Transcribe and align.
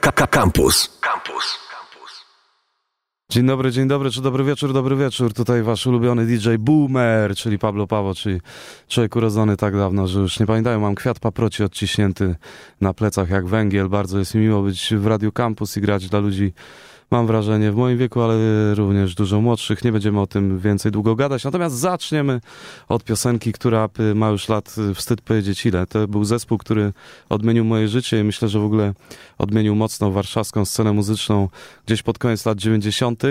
Campus. 0.00 0.98
Campus. 1.00 1.64
Dzień 3.30 3.46
dobry, 3.46 3.72
dzień 3.72 3.88
dobry, 3.88 4.10
czy 4.10 4.22
dobry 4.22 4.44
wieczór, 4.44 4.72
dobry 4.72 4.96
wieczór. 4.96 5.32
Tutaj 5.32 5.62
wasz 5.62 5.86
ulubiony 5.86 6.26
DJ 6.26 6.48
Boomer, 6.58 7.36
czyli 7.36 7.58
Pablo 7.58 7.86
Pawo, 7.86 8.14
czyli 8.14 8.40
człowiek 8.88 9.16
urodzony 9.16 9.56
tak 9.56 9.76
dawno, 9.76 10.06
że 10.06 10.20
już 10.20 10.40
nie 10.40 10.46
pamiętają. 10.46 10.80
Mam 10.80 10.94
kwiat 10.94 11.18
paproci 11.18 11.64
odciśnięty 11.64 12.36
na 12.80 12.94
plecach 12.94 13.30
jak 13.30 13.46
węgiel. 13.46 13.88
Bardzo 13.88 14.18
jest 14.18 14.34
mi 14.34 14.40
miło 14.40 14.62
być 14.62 14.94
w 14.94 15.06
Radio 15.06 15.32
Campus 15.32 15.76
i 15.76 15.80
grać 15.80 16.08
dla 16.08 16.18
ludzi 16.18 16.52
mam 17.10 17.26
wrażenie, 17.26 17.72
w 17.72 17.76
moim 17.76 17.98
wieku, 17.98 18.20
ale 18.22 18.34
również 18.74 19.14
dużo 19.14 19.40
młodszych. 19.40 19.84
Nie 19.84 19.92
będziemy 19.92 20.20
o 20.20 20.26
tym 20.26 20.58
więcej 20.58 20.92
długo 20.92 21.16
gadać. 21.16 21.44
Natomiast 21.44 21.76
zaczniemy 21.76 22.40
od 22.88 23.04
piosenki, 23.04 23.52
która 23.52 23.88
ma 24.14 24.28
już 24.28 24.48
lat, 24.48 24.74
y, 24.90 24.94
wstyd 24.94 25.20
powiedzieć 25.20 25.66
ile. 25.66 25.86
To 25.86 26.08
był 26.08 26.24
zespół, 26.24 26.58
który 26.58 26.92
odmienił 27.28 27.64
moje 27.64 27.88
życie 27.88 28.20
i 28.20 28.24
myślę, 28.24 28.48
że 28.48 28.58
w 28.58 28.64
ogóle 28.64 28.92
odmienił 29.38 29.74
mocno 29.74 30.10
warszawską 30.10 30.64
scenę 30.64 30.92
muzyczną 30.92 31.48
gdzieś 31.86 32.02
pod 32.02 32.18
koniec 32.18 32.46
lat 32.46 32.58
90. 32.58 33.22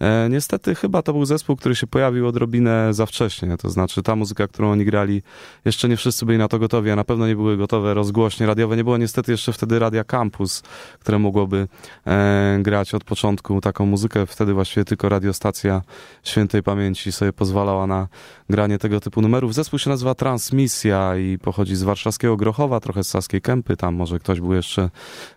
E, 0.00 0.28
niestety 0.30 0.74
chyba 0.74 1.02
to 1.02 1.12
był 1.12 1.24
zespół, 1.24 1.56
który 1.56 1.74
się 1.76 1.86
pojawił 1.86 2.28
odrobinę 2.28 2.94
za 2.94 3.06
wcześnie, 3.06 3.56
to 3.56 3.70
znaczy 3.70 4.02
ta 4.02 4.16
muzyka, 4.16 4.48
którą 4.48 4.70
oni 4.70 4.84
grali, 4.84 5.22
jeszcze 5.64 5.88
nie 5.88 5.96
wszyscy 5.96 6.26
byli 6.26 6.38
na 6.38 6.48
to 6.48 6.58
gotowi, 6.58 6.90
a 6.90 6.96
na 6.96 7.04
pewno 7.04 7.26
nie 7.26 7.36
były 7.36 7.56
gotowe 7.56 7.94
rozgłośnie 7.94 8.46
radiowe. 8.46 8.76
Nie 8.76 8.84
było 8.84 8.96
niestety 8.96 9.32
jeszcze 9.32 9.52
wtedy 9.52 9.78
Radia 9.78 10.04
Campus, 10.04 10.62
które 11.00 11.18
mogłoby 11.18 11.68
e, 12.06 12.58
grać 12.62 12.94
od 12.94 13.04
początku 13.04 13.60
taką 13.60 13.86
muzykę. 13.86 14.26
Wtedy 14.26 14.54
właściwie 14.54 14.84
tylko 14.84 15.08
radiostacja 15.08 15.82
świętej 16.24 16.62
pamięci 16.62 17.12
sobie 17.12 17.32
pozwalała 17.32 17.86
na 17.86 18.08
granie 18.50 18.78
tego 18.78 19.00
typu 19.00 19.20
numerów. 19.20 19.54
Zespół 19.54 19.78
się 19.78 19.90
nazywa 19.90 20.14
Transmisja 20.14 21.16
i 21.16 21.38
pochodzi 21.38 21.76
z 21.76 21.82
warszawskiego 21.82 22.36
Grochowa, 22.36 22.80
trochę 22.80 23.04
z 23.04 23.08
Saskiej 23.08 23.40
Kępy, 23.40 23.76
tam 23.76 23.94
może 23.94 24.18
ktoś 24.18 24.40
był 24.40 24.52
jeszcze 24.52 24.90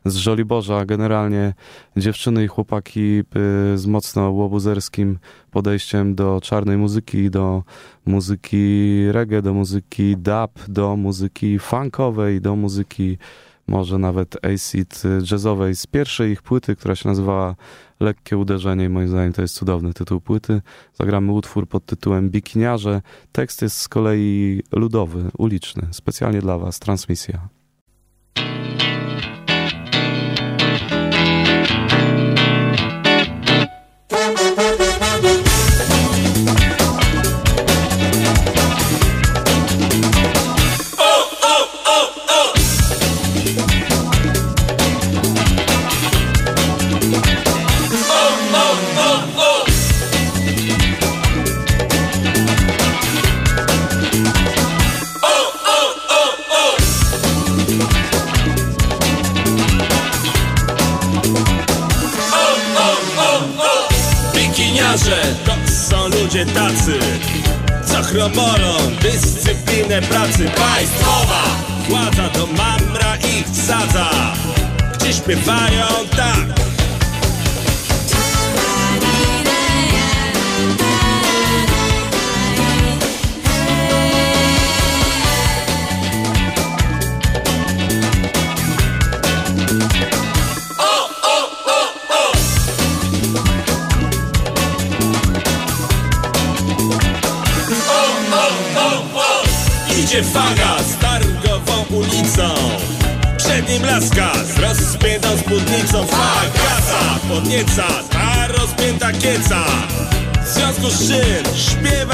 z 0.05 0.15
Żoliborza. 0.15 0.85
Generalnie 0.85 1.53
dziewczyny 1.97 2.43
i 2.43 2.47
chłopaki 2.47 3.19
y, 3.73 3.77
z 3.77 3.85
mocno 3.85 4.31
łobuzerskim 4.49 5.19
podejściem 5.51 6.15
do 6.15 6.39
czarnej 6.43 6.77
muzyki, 6.77 7.29
do 7.29 7.63
muzyki 8.05 9.05
reggae, 9.11 9.41
do 9.41 9.53
muzyki 9.53 10.17
dub, 10.17 10.51
do 10.67 10.95
muzyki 10.95 11.59
funkowej, 11.59 12.41
do 12.41 12.55
muzyki 12.55 13.17
może 13.67 13.97
nawet 13.97 14.45
acid 14.45 15.03
jazzowej 15.31 15.75
z 15.75 15.87
pierwszej 15.87 16.31
ich 16.31 16.41
płyty, 16.41 16.75
która 16.75 16.95
się 16.95 17.09
nazywała 17.09 17.55
Lekkie 17.99 18.37
Uderzenie 18.37 18.85
i 18.85 18.89
moim 18.89 19.07
zdaniem 19.07 19.33
to 19.33 19.41
jest 19.41 19.55
cudowny 19.55 19.93
tytuł 19.93 20.21
płyty. 20.21 20.61
Zagramy 20.93 21.31
utwór 21.31 21.67
pod 21.67 21.85
tytułem 21.85 22.29
Bikiniarze. 22.29 23.01
Tekst 23.31 23.61
jest 23.61 23.77
z 23.77 23.87
kolei 23.87 24.61
ludowy, 24.71 25.31
uliczny, 25.37 25.87
specjalnie 25.91 26.41
dla 26.41 26.57
Was, 26.57 26.79
transmisja. 26.79 27.58
Państwowa 70.55 71.43
władza 71.89 72.29
do 72.29 72.47
mamra 72.47 73.15
ich 73.15 73.47
wsadza. 73.47 74.09
Gdzie 74.93 75.13
śpiewają 75.13 75.85
tak 76.17 76.38
podnieca 107.49 107.87
ta 108.09 108.47
rozpięta 108.47 109.11
kieca. 109.11 109.65
W 110.45 110.47
związku 110.47 110.89
z 110.89 111.07
czym 111.07 111.55
śpiewa 111.55 112.08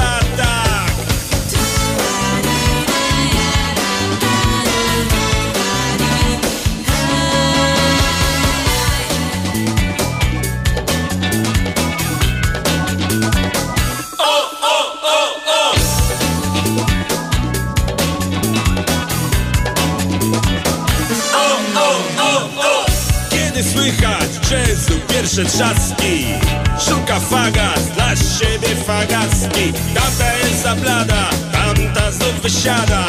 Tamta 30.66 30.80
jest 30.80 30.86
za 30.86 31.04
blada, 31.06 31.30
tamta 31.52 32.10
znów 32.10 32.42
wysiada. 32.42 33.04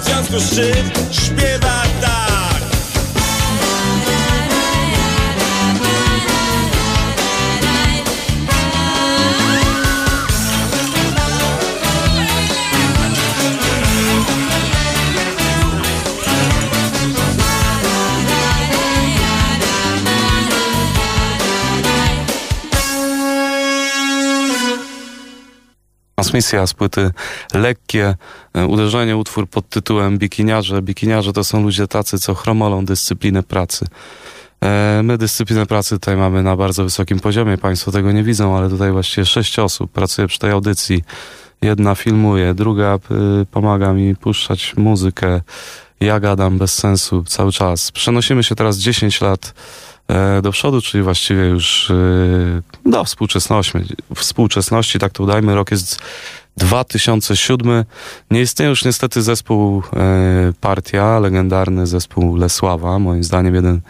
W 0.00 0.04
związku 0.04 0.38
z 0.38 0.54
czym 0.54 0.90
śpiewa 1.10 1.82
tak 2.00 2.23
transmisja 26.24 26.66
z 26.66 26.74
płyty 26.74 27.10
lekkie, 27.54 28.14
e, 28.54 28.66
uderzenie, 28.66 29.16
utwór 29.16 29.48
pod 29.48 29.68
tytułem 29.68 30.18
Bikiniarze. 30.18 30.82
Bikiniarze 30.82 31.32
to 31.32 31.44
są 31.44 31.62
ludzie 31.62 31.88
tacy, 31.88 32.18
co 32.18 32.34
chromolą 32.34 32.84
dyscyplinę 32.84 33.42
pracy. 33.42 33.86
E, 34.62 35.00
my 35.04 35.18
dyscyplinę 35.18 35.66
pracy 35.66 35.94
tutaj 35.94 36.16
mamy 36.16 36.42
na 36.42 36.56
bardzo 36.56 36.84
wysokim 36.84 37.20
poziomie. 37.20 37.58
Państwo 37.58 37.92
tego 37.92 38.12
nie 38.12 38.22
widzą, 38.22 38.56
ale 38.56 38.70
tutaj 38.70 38.92
właściwie 38.92 39.24
sześć 39.24 39.58
osób 39.58 39.92
pracuje 39.92 40.28
przy 40.28 40.38
tej 40.38 40.50
audycji. 40.50 41.04
Jedna 41.62 41.94
filmuje, 41.94 42.54
druga 42.54 42.98
y, 43.42 43.46
pomaga 43.46 43.92
mi 43.92 44.16
puszczać 44.16 44.74
muzykę. 44.76 45.40
Ja 46.00 46.20
gadam 46.20 46.58
bez 46.58 46.72
sensu 46.72 47.24
cały 47.24 47.52
czas. 47.52 47.92
Przenosimy 47.92 48.44
się 48.44 48.54
teraz 48.54 48.78
10 48.78 49.20
lat 49.20 49.54
E, 49.93 49.93
do 50.42 50.52
przodu, 50.52 50.82
czyli 50.82 51.04
właściwie 51.04 51.42
już 51.42 51.90
e, 51.90 52.90
do 52.90 53.04
współczesności, 53.04 53.78
współczesności, 54.14 54.98
tak 54.98 55.12
to 55.12 55.22
udajmy, 55.22 55.54
rok 55.54 55.70
jest 55.70 55.98
2007. 56.56 57.84
Nie 58.30 58.40
istnieje 58.40 58.68
już 58.68 58.84
niestety 58.84 59.22
zespół 59.22 59.82
e, 59.92 60.52
Partia, 60.60 61.18
legendarny 61.18 61.86
zespół 61.86 62.36
Lesława, 62.36 62.98
moim 62.98 63.24
zdaniem 63.24 63.54
jeden 63.54 63.80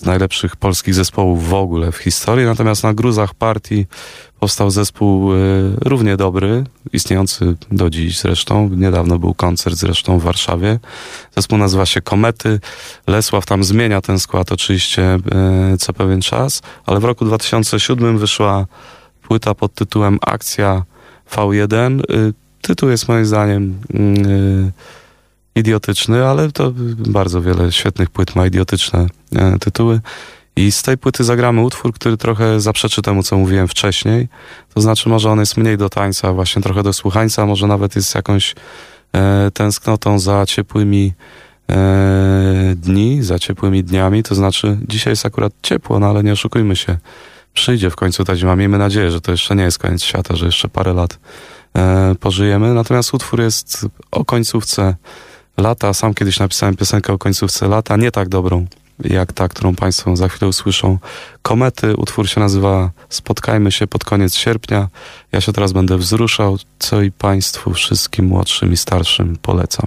z 0.00 0.04
najlepszych 0.04 0.56
polskich 0.56 0.94
zespołów 0.94 1.48
w 1.48 1.54
ogóle 1.54 1.92
w 1.92 1.96
historii, 1.96 2.46
natomiast 2.46 2.82
na 2.82 2.94
gruzach 2.94 3.34
partii 3.34 3.86
powstał 4.40 4.70
zespół 4.70 5.34
y, 5.34 5.36
równie 5.80 6.16
dobry, 6.16 6.64
istniejący 6.92 7.56
do 7.72 7.90
dziś 7.90 8.20
zresztą. 8.20 8.70
Niedawno 8.76 9.18
był 9.18 9.34
koncert 9.34 9.76
zresztą 9.76 10.18
w 10.18 10.22
Warszawie. 10.22 10.78
Zespół 11.36 11.58
nazywa 11.58 11.86
się 11.86 12.00
Komety. 12.00 12.60
Lesław 13.06 13.46
tam 13.46 13.64
zmienia 13.64 14.00
ten 14.00 14.18
skład 14.18 14.52
oczywiście 14.52 15.18
y, 15.74 15.78
co 15.78 15.92
pewien 15.92 16.20
czas, 16.20 16.62
ale 16.86 17.00
w 17.00 17.04
roku 17.04 17.24
2007 17.24 18.18
wyszła 18.18 18.66
płyta 19.22 19.54
pod 19.54 19.74
tytułem 19.74 20.18
Akcja 20.26 20.84
V1. 21.32 22.00
Y, 22.00 22.32
tytuł 22.62 22.88
jest 22.88 23.08
moim 23.08 23.26
zdaniem 23.26 23.80
idiotyczny, 25.54 26.26
ale 26.26 26.52
to 26.52 26.72
bardzo 26.96 27.42
wiele 27.42 27.72
świetnych 27.72 28.10
płyt 28.10 28.36
ma 28.36 28.46
idiotyczne 28.46 29.06
tytuły. 29.60 30.00
I 30.56 30.72
z 30.72 30.82
tej 30.82 30.98
płyty 30.98 31.24
zagramy 31.24 31.62
utwór, 31.62 31.92
który 31.92 32.16
trochę 32.16 32.60
zaprzeczy 32.60 33.02
temu, 33.02 33.22
co 33.22 33.36
mówiłem 33.38 33.68
wcześniej. 33.68 34.28
To 34.74 34.80
znaczy, 34.80 35.08
może 35.08 35.30
on 35.30 35.40
jest 35.40 35.56
mniej 35.56 35.78
do 35.78 35.88
tańca, 35.88 36.32
właśnie 36.32 36.62
trochę 36.62 36.82
do 36.82 36.92
słuchańca, 36.92 37.46
może 37.46 37.66
nawet 37.66 37.96
jest 37.96 38.14
jakąś 38.14 38.54
e, 39.12 39.50
tęsknotą 39.54 40.18
za 40.18 40.46
ciepłymi 40.46 41.12
e, 41.70 42.74
dni, 42.76 43.22
za 43.22 43.38
ciepłymi 43.38 43.84
dniami. 43.84 44.22
To 44.22 44.34
znaczy, 44.34 44.78
dzisiaj 44.88 45.12
jest 45.12 45.26
akurat 45.26 45.52
ciepło, 45.62 45.98
no 45.98 46.06
ale 46.06 46.22
nie 46.22 46.32
oszukujmy 46.32 46.76
się. 46.76 46.98
Przyjdzie 47.54 47.90
w 47.90 47.96
końcu 47.96 48.24
ta 48.24 48.36
zima. 48.36 48.56
Miejmy 48.56 48.78
nadzieję, 48.78 49.10
że 49.10 49.20
to 49.20 49.32
jeszcze 49.32 49.56
nie 49.56 49.64
jest 49.64 49.78
koniec 49.78 50.02
świata, 50.02 50.36
że 50.36 50.46
jeszcze 50.46 50.68
parę 50.68 50.94
lat 50.94 51.18
e, 51.76 52.14
pożyjemy. 52.20 52.74
Natomiast 52.74 53.14
utwór 53.14 53.40
jest 53.40 53.86
o 54.10 54.24
końcówce 54.24 54.94
lata. 55.56 55.94
Sam 55.94 56.14
kiedyś 56.14 56.38
napisałem 56.38 56.76
piosenkę 56.76 57.12
o 57.12 57.18
końcówce 57.18 57.68
lata, 57.68 57.96
nie 57.96 58.10
tak 58.10 58.28
dobrą 58.28 58.66
jak 59.04 59.32
ta, 59.32 59.48
którą 59.48 59.74
Państwo 59.74 60.16
za 60.16 60.28
chwilę 60.28 60.48
usłyszą. 60.48 60.98
Komety, 61.42 61.96
utwór 61.96 62.28
się 62.28 62.40
nazywa 62.40 62.90
Spotkajmy 63.08 63.72
się 63.72 63.86
pod 63.86 64.04
koniec 64.04 64.34
sierpnia. 64.34 64.88
Ja 65.32 65.40
się 65.40 65.52
teraz 65.52 65.72
będę 65.72 65.98
wzruszał, 65.98 66.58
co 66.78 67.02
i 67.02 67.10
Państwu 67.10 67.74
wszystkim 67.74 68.26
młodszym 68.26 68.72
i 68.72 68.76
starszym 68.76 69.36
polecam. 69.42 69.86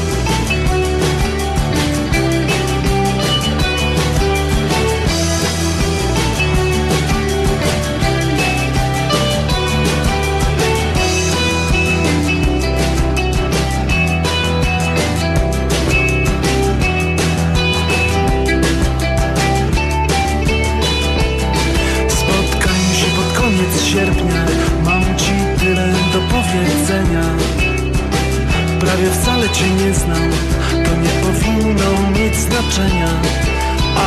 prawie 28.91 29.11
wcale 29.11 29.49
cię 29.49 29.69
nie 29.69 29.93
znam. 29.93 30.29
To 30.71 30.95
nie 30.95 31.09
powinno 31.09 32.09
mieć 32.19 32.35
znaczenia. 32.35 33.09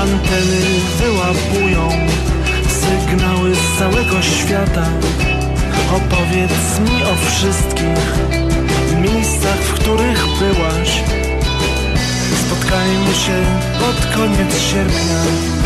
Anteny 0.01 0.61
wyłapują 0.99 1.89
sygnały 2.69 3.55
z 3.55 3.79
całego 3.79 4.23
świata. 4.23 4.87
Opowiedz 5.97 6.81
mi 6.81 7.03
o 7.03 7.15
wszystkich 7.27 8.05
miejscach, 9.01 9.59
w 9.59 9.73
których 9.73 10.27
byłaś. 10.39 11.03
Spotkajmy 12.47 13.15
się 13.15 13.45
pod 13.81 14.17
koniec 14.17 14.61
sierpnia. 14.61 15.64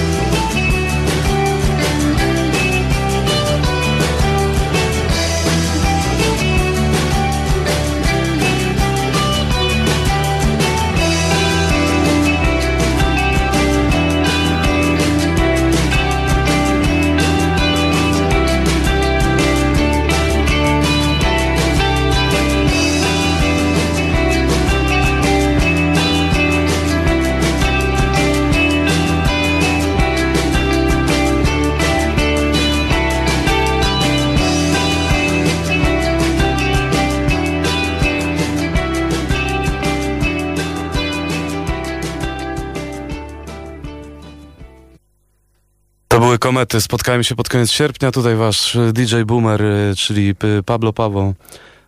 Tutaj 48.13 48.37
wasz 48.37 48.77
e, 48.77 48.93
DJ 48.93 49.23
Boomer, 49.23 49.63
e, 49.63 49.95
czyli 49.97 50.35
Pablo 50.67 50.93
Pawo. 50.93 51.35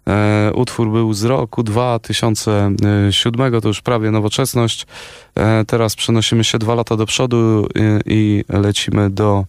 E, 0.09 0.53
utwór 0.55 0.91
był 0.91 1.15
z 1.15 1.25
roku 1.25 1.63
2007, 1.63 3.61
to 3.61 3.69
już 3.69 3.81
prawie 3.81 4.11
nowoczesność. 4.11 4.87
E, 5.35 5.65
teraz 5.65 5.97
przenosimy 5.97 6.45
się 6.45 6.59
dwa 6.59 6.75
lata 6.75 6.97
do 6.97 7.07
przodu 7.07 7.69
i, 7.75 8.01
i 8.07 8.45
lecimy 8.49 9.11
do 9.11 9.45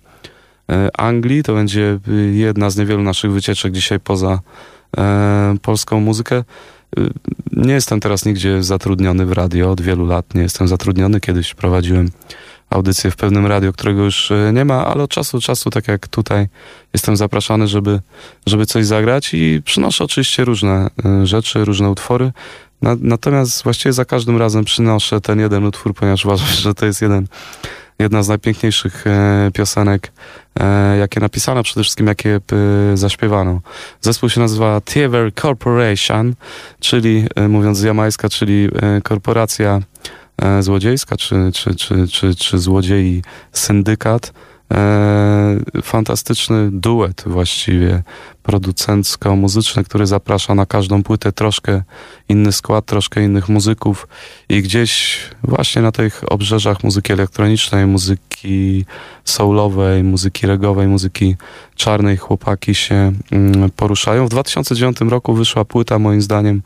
e, 0.69 0.89
Anglii. 0.97 1.43
To 1.43 1.53
będzie 1.53 1.99
jedna 2.31 2.69
z 2.69 2.77
niewielu 2.77 3.03
naszych 3.03 3.31
wycieczek 3.31 3.73
dzisiaj 3.73 3.99
poza 3.99 4.39
e, 4.97 5.55
polską 5.61 5.99
muzykę. 5.99 6.43
Nie 7.51 7.73
jestem 7.73 7.99
teraz 7.99 8.25
nigdzie 8.25 8.63
zatrudniony 8.63 9.25
w 9.25 9.31
radio 9.31 9.71
od 9.71 9.81
wielu 9.81 10.05
lat. 10.05 10.35
Nie 10.35 10.41
jestem 10.41 10.67
zatrudniony. 10.67 11.19
Kiedyś 11.19 11.53
prowadziłem 11.53 12.11
audycję 12.71 13.11
w 13.11 13.15
pewnym 13.15 13.45
radio, 13.45 13.73
którego 13.73 14.03
już 14.03 14.31
e, 14.31 14.51
nie 14.53 14.65
ma, 14.65 14.85
ale 14.85 15.03
od 15.03 15.09
czasu 15.09 15.37
do 15.37 15.41
czasu, 15.41 15.69
tak 15.69 15.87
jak 15.87 16.07
tutaj, 16.07 16.47
jestem 16.93 17.17
zapraszany, 17.17 17.67
żeby, 17.67 17.99
żeby 18.45 18.65
coś 18.65 18.85
zagrać 18.85 19.33
i 19.33 19.61
przynoszę 19.65 20.03
oczywiście 20.03 20.45
różne 20.45 20.89
e, 21.05 21.27
rzeczy, 21.27 21.65
różne 21.65 21.89
utwory. 21.89 22.31
Na, 22.81 22.95
natomiast 23.01 23.63
właściwie 23.63 23.93
za 23.93 24.05
każdym 24.05 24.37
razem 24.37 24.65
przynoszę 24.65 25.21
ten 25.21 25.39
jeden 25.39 25.65
utwór, 25.65 25.93
ponieważ 25.93 26.25
uważam, 26.25 26.47
że 26.47 26.73
to 26.73 26.85
jest 26.85 27.01
jeden, 27.01 27.27
jedna 27.99 28.23
z 28.23 28.27
najpiękniejszych 28.27 29.07
e, 29.07 29.51
piosenek, 29.53 30.11
jakie 30.99 31.19
napisano, 31.19 31.63
przede 31.63 31.83
wszystkim 31.83 32.07
jakie 32.07 32.39
zaśpiewano. 32.93 33.61
Zespół 34.01 34.29
się 34.29 34.39
nazywa 34.41 34.81
Thiever 34.81 35.33
Corporation, 35.33 36.33
czyli, 36.79 37.25
mówiąc 37.49 37.81
jamajska, 37.81 38.29
czyli 38.29 38.69
korporacja 39.03 39.81
złodziejska, 40.59 41.17
czy, 41.17 41.51
czy, 41.53 41.75
czy, 41.75 42.07
czy, 42.07 42.35
czy 42.35 42.59
złodziei 42.59 43.21
syndykat. 43.51 44.33
E, 44.73 45.59
fantastyczny 45.83 46.69
duet 46.71 47.23
właściwie 47.25 48.03
producencko-muzyczny, 48.43 49.83
który 49.83 50.07
zaprasza 50.07 50.55
na 50.55 50.65
każdą 50.65 51.03
płytę 51.03 51.31
troszkę 51.31 51.83
inny 52.29 52.51
skład, 52.51 52.85
troszkę 52.85 53.23
innych 53.23 53.49
muzyków 53.49 54.07
i 54.49 54.61
gdzieś 54.61 55.19
właśnie 55.43 55.81
na 55.81 55.91
tych 55.91 56.23
obrzeżach 56.27 56.83
muzyki 56.83 57.13
elektronicznej, 57.13 57.87
muzyki 57.87 58.85
soulowej, 59.25 60.03
muzyki 60.03 60.47
regowej, 60.47 60.87
muzyki 60.87 61.35
czarnej 61.75 62.17
chłopaki 62.17 62.75
się 62.75 63.11
mm, 63.31 63.69
poruszają. 63.71 64.25
W 64.25 64.29
2009 64.29 64.97
roku 65.01 65.33
wyszła 65.33 65.65
płyta 65.65 65.99
moim 65.99 66.21
zdaniem 66.21 66.61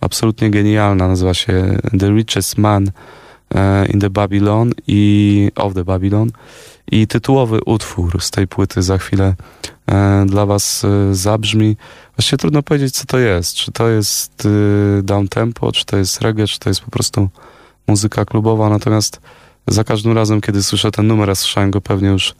absolutnie 0.00 0.50
genialna, 0.50 1.08
nazywa 1.08 1.34
się 1.34 1.78
The 1.98 2.10
Richest 2.10 2.58
Man 2.58 2.90
e, 3.54 3.86
in 3.86 4.00
the 4.00 4.10
Babylon 4.10 4.72
i 4.86 5.50
of 5.56 5.74
the 5.74 5.84
Babylon 5.84 6.30
i 6.92 7.06
tytułowy 7.06 7.58
utwór 7.64 8.22
z 8.22 8.30
tej 8.30 8.48
płyty 8.48 8.82
za 8.82 8.98
chwilę 8.98 9.34
e, 9.86 10.24
dla 10.26 10.46
was 10.46 10.84
e, 10.84 11.14
zabrzmi. 11.14 11.76
Właściwie 12.16 12.38
trudno 12.38 12.62
powiedzieć, 12.62 12.94
co 12.94 13.04
to 13.04 13.18
jest. 13.18 13.54
Czy 13.54 13.72
to 13.72 13.88
jest 13.88 14.48
down 15.02 15.28
tempo, 15.28 15.72
czy 15.72 15.84
to 15.84 15.96
jest 15.96 16.20
reggae, 16.20 16.46
czy 16.46 16.58
to 16.58 16.70
jest 16.70 16.80
po 16.80 16.90
prostu 16.90 17.28
muzyka 17.86 18.24
klubowa. 18.24 18.68
Natomiast 18.68 19.20
za 19.66 19.84
każdym 19.84 20.12
razem, 20.12 20.40
kiedy 20.40 20.62
słyszę 20.62 20.90
ten 20.90 21.06
numer, 21.06 21.36
słyszałem 21.36 21.70
go 21.70 21.80
pewnie 21.80 22.08
już 22.08 22.34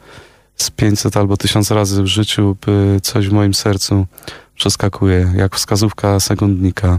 z 0.56 0.70
500 0.70 1.16
albo 1.16 1.36
1000 1.36 1.70
razy 1.70 2.02
w 2.02 2.06
życiu, 2.06 2.56
coś 3.02 3.28
w 3.28 3.32
moim 3.32 3.54
sercu 3.54 4.06
przeskakuje, 4.54 5.32
jak 5.36 5.56
wskazówka 5.56 6.20
sekundnika 6.20 6.98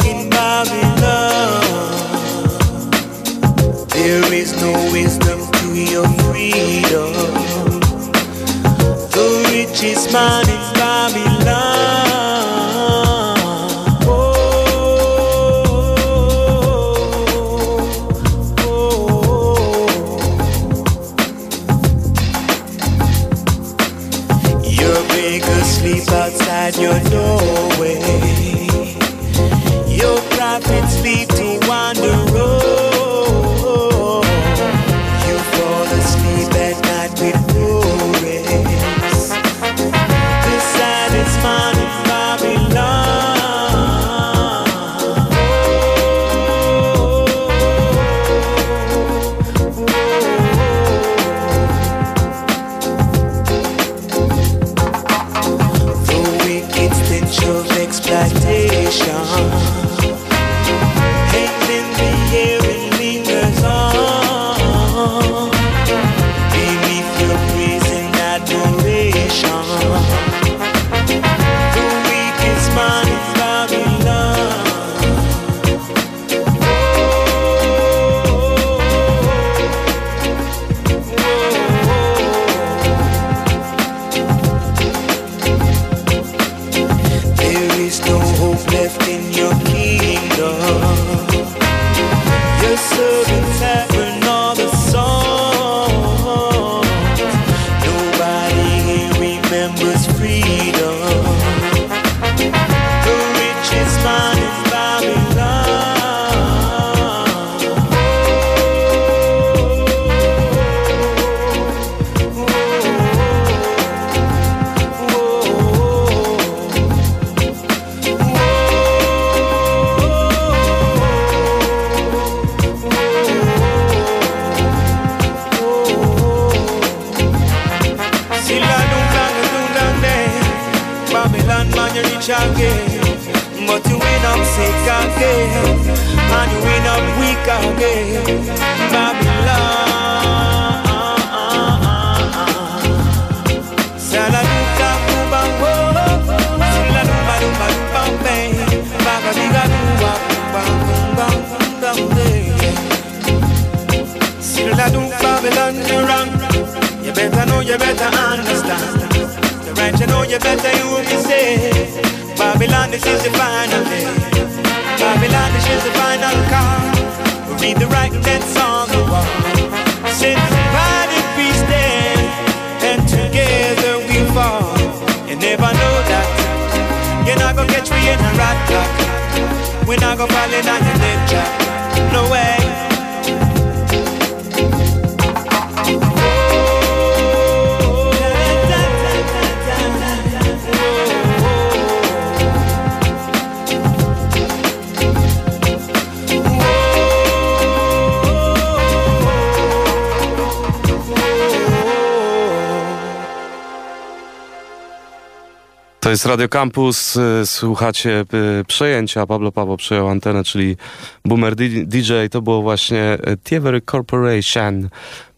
To 206.11 206.13
jest 206.13 206.25
Radio 206.25 206.49
Campus, 206.49 207.15
y, 207.15 207.45
słuchacie 207.45 208.25
y, 208.61 208.65
przejęcia, 208.65 209.27
Pablo 209.27 209.51
Pablo 209.51 209.77
przejął 209.77 210.07
antenę, 210.07 210.43
czyli 210.43 210.77
Boomer 211.25 211.55
DJ, 211.85 212.13
to 212.31 212.41
było 212.41 212.61
właśnie 212.61 213.17
y, 213.27 213.37
Tiever 213.37 213.85
Corporation, 213.85 214.89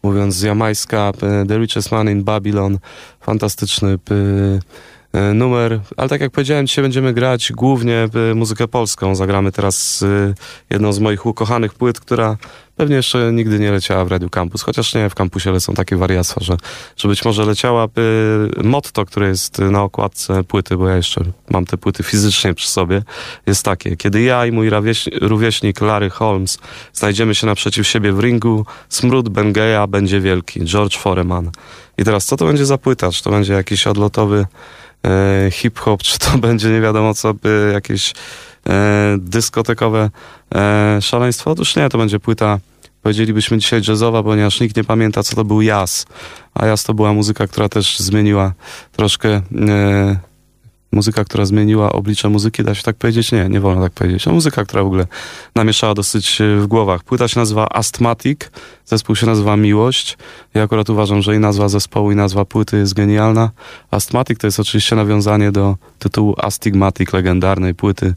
mówiąc 0.02 0.42
jamańska, 0.42 1.12
The 1.48 1.58
Richest 1.58 1.92
Man 1.92 2.10
in 2.10 2.24
Babylon, 2.24 2.78
fantastyczny 3.20 3.98
numer, 5.34 5.80
ale 5.96 6.08
tak 6.08 6.20
jak 6.20 6.30
powiedziałem, 6.30 6.66
dzisiaj 6.66 6.82
będziemy 6.82 7.12
grać 7.12 7.52
głównie 7.52 8.08
muzykę 8.34 8.68
polską, 8.68 9.14
zagramy 9.14 9.52
teraz 9.52 10.04
jedną 10.70 10.92
z 10.92 10.98
moich 10.98 11.26
ukochanych 11.26 11.74
płyt, 11.74 12.00
która 12.00 12.36
pewnie 12.76 12.96
jeszcze 12.96 13.32
nigdy 13.32 13.58
nie 13.58 13.70
leciała 13.70 14.04
w 14.04 14.08
Radiu 14.08 14.30
Campus, 14.30 14.62
chociaż 14.62 14.94
nie, 14.94 15.10
w 15.10 15.14
kampusie 15.14 15.52
lecą 15.52 15.74
takie 15.74 15.96
wariactwa, 15.96 16.40
że, 16.44 16.56
że 16.96 17.08
być 17.08 17.24
może 17.24 17.44
leciałaby 17.44 18.50
motto, 18.64 19.04
które 19.04 19.28
jest 19.28 19.58
na 19.58 19.82
okładce 19.82 20.44
płyty, 20.44 20.76
bo 20.76 20.88
ja 20.88 20.96
jeszcze 20.96 21.24
mam 21.50 21.66
te 21.66 21.76
płyty 21.76 22.02
fizycznie 22.02 22.54
przy 22.54 22.68
sobie, 22.68 23.02
jest 23.46 23.64
takie, 23.64 23.96
kiedy 23.96 24.22
ja 24.22 24.46
i 24.46 24.52
mój 24.52 24.70
rówieśnik 25.20 25.80
Larry 25.80 26.10
Holmes 26.10 26.58
znajdziemy 26.92 27.34
się 27.34 27.46
naprzeciw 27.46 27.86
siebie 27.86 28.12
w 28.12 28.20
ringu, 28.20 28.66
smród 28.88 29.28
Bengeya 29.28 29.88
będzie 29.88 30.20
wielki, 30.20 30.64
George 30.64 30.96
Foreman. 30.96 31.50
I 31.98 32.04
teraz 32.04 32.24
co 32.24 32.36
to 32.36 32.46
będzie 32.46 32.66
za 32.66 32.78
płyta? 32.78 33.12
Czy 33.12 33.22
to 33.22 33.30
będzie 33.30 33.52
jakiś 33.52 33.86
odlotowy 33.86 34.46
hip-hop, 35.50 36.02
czy 36.02 36.18
to 36.18 36.38
będzie 36.48 36.70
nie 36.70 36.80
wiadomo 36.80 37.14
co, 37.14 37.34
by 37.34 37.70
jakieś 37.72 38.14
e, 38.68 39.16
dyskotekowe 39.18 40.10
e, 40.54 40.98
szaleństwo. 41.02 41.50
Otóż 41.50 41.76
nie, 41.76 41.88
to 41.88 41.98
będzie 41.98 42.20
płyta, 42.20 42.58
powiedzielibyśmy 43.02 43.58
dzisiaj 43.58 43.80
jazzowa, 43.88 44.22
ponieważ 44.22 44.60
nikt 44.60 44.76
nie 44.76 44.84
pamięta, 44.84 45.22
co 45.22 45.36
to 45.36 45.44
był 45.44 45.62
jazz. 45.62 46.06
A 46.54 46.66
jazz 46.66 46.84
to 46.84 46.94
była 46.94 47.12
muzyka, 47.12 47.46
która 47.46 47.68
też 47.68 47.98
zmieniła 47.98 48.52
troszkę 48.92 49.28
e, 49.28 49.42
muzyka, 50.94 51.24
która 51.24 51.44
zmieniła 51.44 51.92
oblicze 51.92 52.28
muzyki, 52.28 52.64
da 52.64 52.74
się 52.74 52.82
tak 52.82 52.96
powiedzieć? 52.96 53.32
Nie, 53.32 53.48
nie 53.48 53.60
wolno 53.60 53.82
tak 53.82 53.92
powiedzieć. 53.92 54.26
No, 54.26 54.32
muzyka, 54.32 54.64
która 54.64 54.82
w 54.82 54.86
ogóle 54.86 55.06
namieszała 55.54 55.94
dosyć 55.94 56.40
e, 56.40 56.56
w 56.56 56.66
głowach. 56.66 57.04
Płyta 57.04 57.28
się 57.28 57.40
nazywa 57.40 57.68
Asthmatic, 57.68 58.40
zespół 58.84 59.16
się 59.16 59.26
nazywa 59.26 59.56
Miłość. 59.56 60.18
Ja 60.54 60.62
akurat 60.62 60.90
uważam, 60.90 61.22
że 61.22 61.36
i 61.36 61.38
nazwa 61.38 61.68
zespołu, 61.68 62.12
i 62.12 62.16
nazwa 62.16 62.44
płyty 62.44 62.76
jest 62.76 62.94
genialna. 62.94 63.50
Asthmatic 63.90 64.38
to 64.38 64.46
jest 64.46 64.60
oczywiście 64.60 64.96
nawiązanie 64.96 65.52
do 65.52 65.76
tytułu 65.98 66.34
Astigmatic, 66.38 67.12
legendarnej 67.12 67.74
płyty 67.74 68.14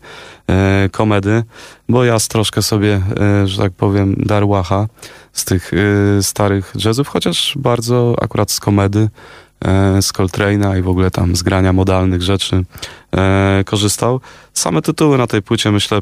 e, 0.49 0.89
komedy, 0.91 1.43
bo 1.89 2.03
ja 2.03 2.17
troszkę 2.29 2.61
sobie, 2.61 3.01
e, 3.19 3.47
że 3.47 3.57
tak 3.57 3.73
powiem, 3.73 4.15
darłacha 4.17 4.87
z 5.33 5.45
tych 5.45 5.71
e, 5.73 6.23
starych 6.23 6.73
jazzów, 6.85 7.07
chociaż 7.07 7.53
bardzo 7.55 8.15
akurat 8.21 8.51
z 8.51 8.59
komedy 8.59 9.09
z 10.01 10.13
Coltrane'a 10.13 10.79
i 10.79 10.81
w 10.81 10.87
ogóle 10.87 11.11
tam 11.11 11.35
z 11.35 11.43
grania 11.43 11.73
modalnych 11.73 12.21
rzeczy 12.21 12.63
e, 13.11 13.63
korzystał. 13.65 14.21
Same 14.53 14.81
tytuły 14.81 15.17
na 15.17 15.27
tej 15.27 15.41
płycie 15.41 15.71
myślę 15.71 16.01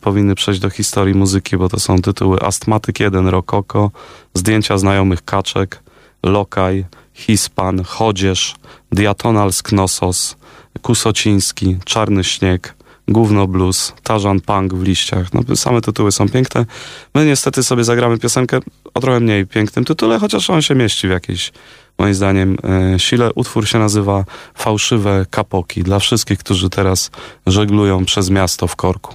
powinny 0.00 0.34
przejść 0.34 0.60
do 0.60 0.70
historii 0.70 1.14
muzyki, 1.14 1.56
bo 1.56 1.68
to 1.68 1.80
są 1.80 1.98
tytuły 1.98 2.40
Astmatyk 2.40 3.00
1, 3.00 3.28
Rokoko, 3.28 3.90
Zdjęcia 4.34 4.78
znajomych 4.78 5.24
kaczek, 5.24 5.82
Lokaj, 6.22 6.84
Hispan, 7.14 7.84
Chodzież, 7.84 8.54
Diatonal 8.92 9.52
z 9.52 9.62
Knossos, 9.62 10.36
Kusociński, 10.82 11.78
Czarny 11.84 12.24
Śnieg, 12.24 12.74
Gówno 13.08 13.46
Blues, 13.46 13.92
Tarzan 14.02 14.40
Punk 14.40 14.74
w 14.74 14.82
liściach. 14.82 15.26
No, 15.34 15.56
same 15.56 15.80
tytuły 15.80 16.12
są 16.12 16.28
piękne. 16.28 16.66
My 17.14 17.26
niestety 17.26 17.62
sobie 17.62 17.84
zagramy 17.84 18.18
piosenkę 18.18 18.60
o 18.94 19.00
trochę 19.00 19.20
mniej 19.20 19.46
pięknym 19.46 19.84
tytule, 19.84 20.18
chociaż 20.18 20.50
on 20.50 20.62
się 20.62 20.74
mieści 20.74 21.08
w 21.08 21.10
jakiejś 21.10 21.52
moim 21.98 22.14
zdaniem 22.14 22.56
e, 22.94 22.98
sile. 22.98 23.30
Utwór 23.34 23.68
się 23.68 23.78
nazywa 23.78 24.24
Fałszywe 24.54 25.26
Kapoki 25.30 25.82
dla 25.82 25.98
wszystkich, 25.98 26.38
którzy 26.38 26.70
teraz 26.70 27.10
żeglują 27.46 28.04
przez 28.04 28.30
miasto 28.30 28.66
w 28.66 28.76
korku. 28.76 29.14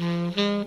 Mm-hmm. 0.00 0.64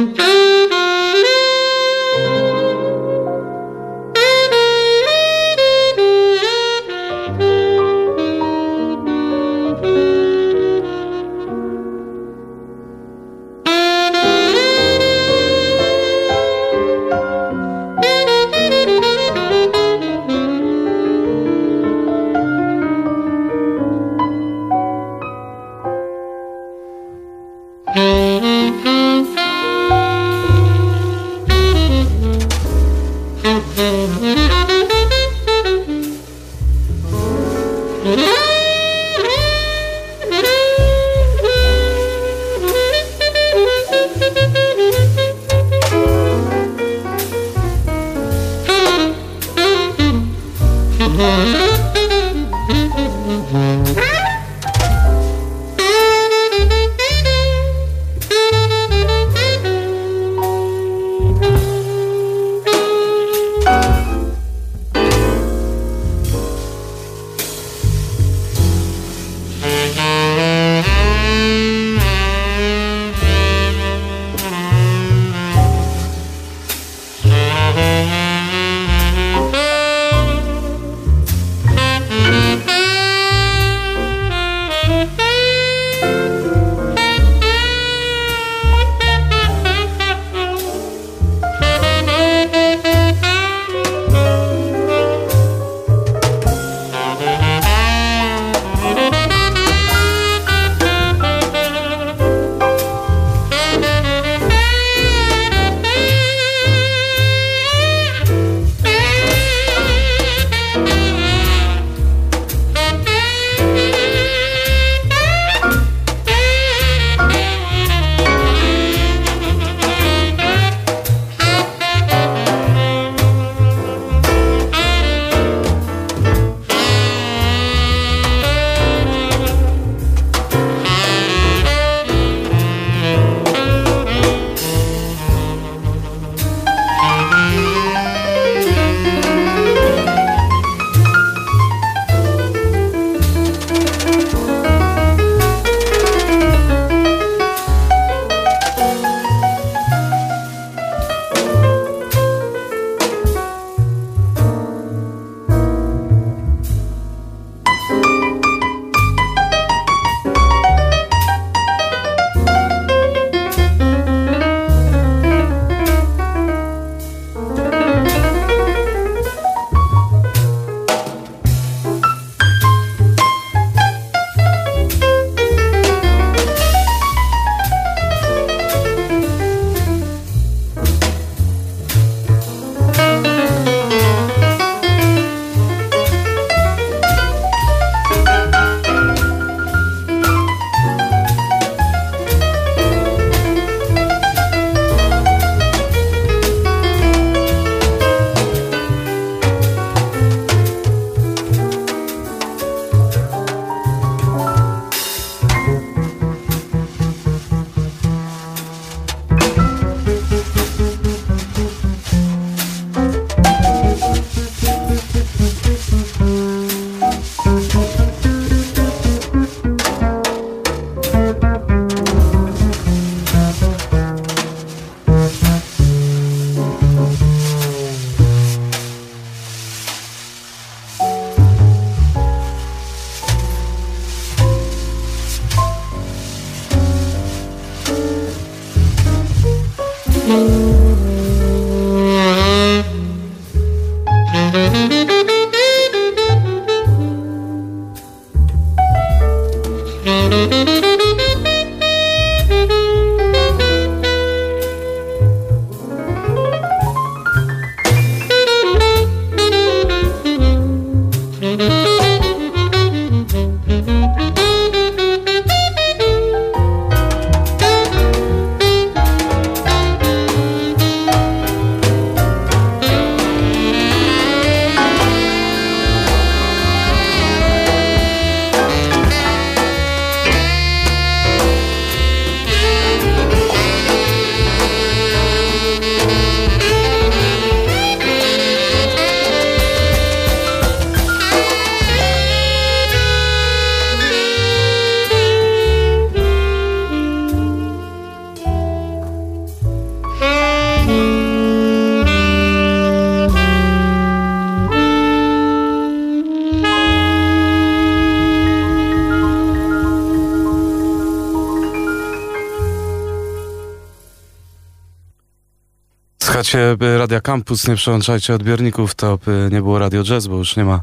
y, 316.59 316.97
Radia 316.97 317.21
Campus, 317.21 317.67
nie 317.67 317.75
przełączajcie 317.75 318.33
odbiorników, 318.33 318.95
to 318.95 319.19
by 319.25 319.49
nie 319.51 319.61
było 319.61 319.79
Radio 319.79 320.03
Jazz, 320.03 320.27
bo 320.27 320.37
już 320.37 320.55
nie 320.55 320.65
ma 320.65 320.81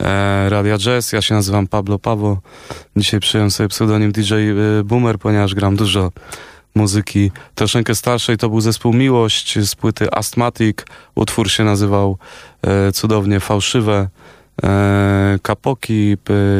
e, 0.00 0.50
Radia 0.50 0.78
Jazz. 0.78 1.12
Ja 1.12 1.22
się 1.22 1.34
nazywam 1.34 1.66
Pablo 1.66 1.98
Pawo. 1.98 2.40
Dzisiaj 2.96 3.20
przyjąłem 3.20 3.50
sobie 3.50 3.68
pseudonim 3.68 4.12
DJ 4.12 4.34
y, 4.34 4.84
Boomer, 4.84 5.18
ponieważ 5.18 5.54
gram 5.54 5.76
dużo 5.76 6.12
muzyki 6.74 7.30
troszeczkę 7.54 7.94
starszej. 7.94 8.36
To 8.36 8.48
był 8.48 8.60
zespół 8.60 8.92
Miłość 8.92 9.58
z 9.58 9.74
płyty 9.74 10.10
Asthmatic. 10.12 10.78
Utwór 11.14 11.50
się 11.50 11.64
nazywał 11.64 12.18
e, 12.62 12.92
cudownie 12.92 13.40
Fałszywe. 13.40 14.08
E, 14.62 15.38
Kapoki, 15.42 16.16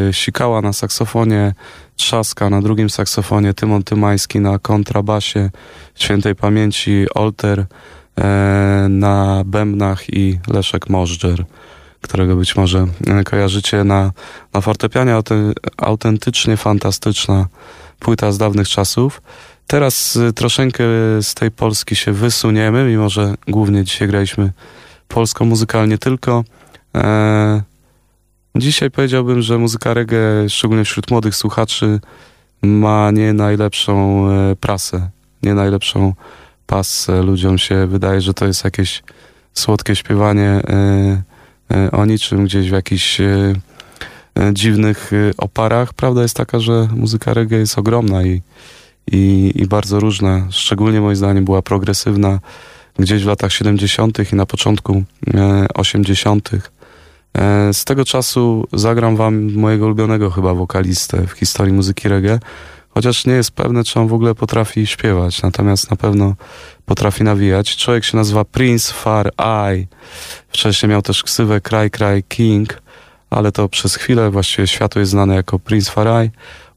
e, 0.09 0.13
Sikała 0.13 0.63
na 0.63 0.73
saksofonie, 0.73 1.55
Trzaska 1.97 2.51
na 2.51 2.63
drugim 2.63 2.91
saksofonie, 2.91 3.55
Tymon 3.55 3.83
Tymański 3.83 4.41
na 4.41 4.59
kontrabasie, 4.59 5.51
świętej 5.95 6.35
pamięci 6.35 7.07
Olter 7.15 7.61
e, 7.61 7.67
na 8.89 9.43
bębnach 9.47 10.15
i 10.15 10.39
Leszek 10.49 10.89
Możdżer, 10.89 11.45
którego 12.01 12.37
być 12.37 12.57
może 12.57 12.87
e, 13.07 13.25
kojarzycie 13.25 13.85
na, 13.85 14.13
na 14.53 14.61
fortepianie. 14.61 15.15
Autentycznie 15.77 16.57
fantastyczna 16.57 17.47
płyta 17.99 18.33
z 18.33 18.39
dawnych 18.39 18.69
czasów. 18.69 19.23
Teraz 19.67 20.17
e, 20.17 20.33
troszeczkę 20.33 20.85
z 21.23 21.35
tej 21.35 21.51
Polski 21.51 21.97
się 21.97 22.13
wysuniemy, 22.13 22.85
mimo 22.85 23.09
że 23.09 23.35
głównie 23.49 23.85
dzisiaj 23.85 24.09
graliśmy 24.09 24.53
polską 25.09 25.45
muzykę, 25.45 25.79
ale 25.79 25.89
nie 25.89 25.99
tylko. 25.99 26.45
E, 26.95 27.63
Dzisiaj 28.57 28.91
powiedziałbym, 28.91 29.43
że 29.43 29.59
muzyka 29.59 29.95
reggae, 29.95 30.49
szczególnie 30.49 30.85
wśród 30.85 31.11
młodych 31.11 31.37
słuchaczy, 31.37 32.01
ma 32.63 33.11
nie 33.11 33.33
najlepszą 33.33 34.27
e, 34.31 34.57
prasę, 34.57 35.11
nie 35.43 35.55
najlepszą 35.55 36.15
pasę. 36.71 37.23
Ludziom 37.23 37.59
się 37.59 37.87
wydaje, 37.87 38.21
że 38.21 38.35
to 38.35 38.47
jest 38.47 38.65
jakieś 38.65 39.03
słodkie 39.55 39.97
śpiewanie 39.97 40.49
e, 40.49 41.23
e, 41.71 41.91
o 41.91 42.07
niczym 42.07 42.45
gdzieś 42.45 42.71
w 42.71 42.73
jakichś 42.73 43.21
dziwnych 44.53 45.11
oparach. 45.39 45.95
Prawda 45.95 46.23
jest 46.23 46.37
taka, 46.37 46.61
że 46.61 46.89
muzyka 46.97 47.35
reggae 47.35 47.59
jest 47.59 47.79
ogromna 47.79 48.23
i, 48.23 48.43
i, 49.13 49.53
i 49.55 49.67
bardzo 49.67 50.01
różna. 50.01 50.47
Szczególnie 50.51 51.01
moim 51.01 51.17
zdaniem 51.17 51.45
była 51.45 51.63
progresywna 51.63 52.39
gdzieś 52.99 53.25
w 53.25 53.27
latach 53.27 53.53
70. 53.53 54.33
i 54.33 54.37
na 54.37 54.47
początku 54.47 55.03
80. 55.75 56.51
E, 57.35 57.75
z 57.75 57.85
tego 57.85 58.05
czasu 58.05 58.67
zagram 58.73 59.17
wam 59.17 59.53
mojego 59.53 59.87
ulubionego 59.87 60.31
chyba 60.31 60.55
wokalistę 60.55 61.27
w 61.27 61.33
historii 61.33 61.73
muzyki 61.73 62.09
reggae, 62.09 62.39
chociaż 62.95 63.27
nie 63.27 63.33
jest 63.33 63.51
pewne, 63.51 63.85
czy 63.85 64.01
on 64.01 64.09
w 64.09 64.13
ogóle 64.13 64.35
potrafi 64.35 64.87
śpiewać, 64.87 65.43
natomiast 65.43 65.91
na 65.91 65.97
pewno 65.97 66.35
potrafi 66.87 67.25
nawijać. 67.25 67.77
Człowiek 67.77 68.05
się 68.05 68.17
nazywa 68.17 68.45
Prince 68.45 68.91
Far 68.91 69.33
Eye. 69.39 69.87
Wcześniej 70.49 70.91
miał 70.91 71.03
też 71.03 71.23
ksywę 71.23 71.61
Cry 71.61 71.91
Cry 71.91 72.23
King, 72.29 72.83
ale 73.31 73.53
to 73.53 73.69
przez 73.69 73.97
chwilę 73.97 74.31
właściwie 74.31 74.67
światu 74.67 74.99
jest 74.99 75.11
znany 75.11 75.35
jako 75.35 75.59
Prince 75.59 75.89
Far 75.89 76.09
Eye. 76.09 76.31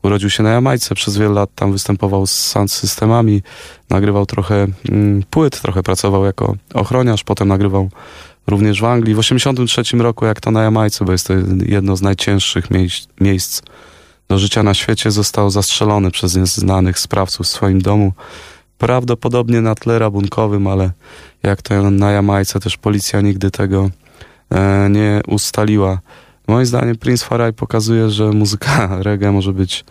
Urodził 0.04 0.30
się 0.30 0.43
na 0.43 0.49
Jamajce, 0.49 0.95
przez 0.95 1.17
wiele 1.17 1.34
lat 1.34 1.49
tam 1.56 1.71
występował 1.71 2.28
z 2.28 2.32
sound 2.32 2.71
systemami, 2.71 3.41
nagrywał 3.89 4.26
trochę 4.26 4.67
mm, 4.89 5.23
płyt, 5.30 5.62
trochę 5.62 5.84
pracował 5.84 6.26
jako 6.26 6.56
ochroniarz, 6.73 7.23
potem 7.23 7.47
nagrywał 7.47 7.89
również 8.47 8.82
w 8.82 8.86
Anglii. 8.86 9.15
W 9.15 9.17
1983 9.17 9.97
roku, 9.97 10.26
jak 10.26 10.41
to 10.41 10.52
na 10.52 10.63
Jamajce, 10.63 11.06
bo 11.06 11.12
jest 11.12 11.28
to 11.28 11.34
jedno 11.65 11.95
z 11.95 12.02
najcięższych 12.02 12.71
miejsc, 12.71 13.08
miejsc 13.21 13.62
do 14.34 14.39
życia 14.39 14.63
na 14.63 14.74
świecie, 14.74 15.12
został 15.12 15.50
zastrzelony 15.50 16.12
przez 16.12 16.36
nieznanych 16.36 17.00
sprawców 17.00 17.46
w 17.46 17.50
swoim 17.50 17.82
domu. 17.82 18.13
Prawdopodobnie 18.78 19.62
na 19.62 19.76
tle 19.76 20.00
rabunkowym, 20.00 20.67
ale 20.67 20.91
jak 21.43 21.62
to 21.62 21.91
na 21.91 22.12
Jamajce, 22.12 22.60
też 22.60 22.78
policja 22.78 23.22
nigdy 23.22 23.52
tego 23.52 23.89
e, 24.52 24.88
nie 24.89 25.22
ustaliła. 25.28 26.00
Moim 26.48 26.65
zdaniem 26.65 26.98
Prince 26.98 27.24
Farai 27.24 27.54
pokazuje, 27.54 28.10
że 28.10 28.32
muzyka 28.32 28.89
reggae 29.08 29.32
może 29.32 29.54
być 29.54 29.86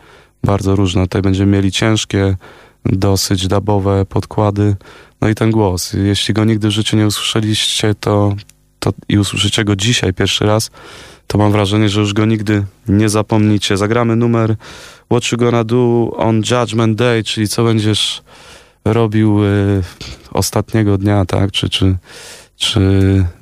bardzo 0.45 0.77
różna. 0.77 1.03
Tutaj 1.03 1.23
będziemy 1.23 1.53
mieli 1.53 1.73
ciężkie, 1.73 2.37
dosyć 2.87 3.49
dabowe 3.49 4.05
podkłady, 4.07 4.77
no 5.21 5.29
i 5.29 5.35
ten 5.35 5.51
głos. 5.51 5.93
Jeśli 5.93 6.35
go 6.35 6.45
nigdy 6.45 6.69
w 6.69 6.71
życiu 6.71 6.97
nie 6.97 7.07
usłyszeliście, 7.07 7.95
to, 7.95 8.35
to 8.79 8.93
i 9.09 9.19
usłyszycie 9.19 9.65
go 9.65 9.77
dzisiaj 9.77 10.13
pierwszy 10.13 10.47
raz, 10.47 10.71
to 11.33 11.38
mam 11.38 11.53
wrażenie, 11.53 11.88
że 11.88 12.01
już 12.01 12.12
go 12.12 12.25
nigdy 12.25 12.64
nie 12.88 13.09
zapomnicie. 13.09 13.77
Zagramy 13.77 14.16
numer 14.16 14.57
What 15.11 15.33
You 15.33 15.38
Gonna 15.38 15.64
Do 15.64 16.11
on 16.16 16.42
Judgment 16.51 16.99
Day, 16.99 17.25
czyli 17.25 17.49
co 17.49 17.64
będziesz 17.64 18.23
robił 18.85 19.45
y, 19.45 19.83
ostatniego 20.33 20.99
dnia, 20.99 21.25
tak? 21.25 21.53
Czy, 21.53 21.68
czy, 21.68 21.97
czy, 22.57 22.81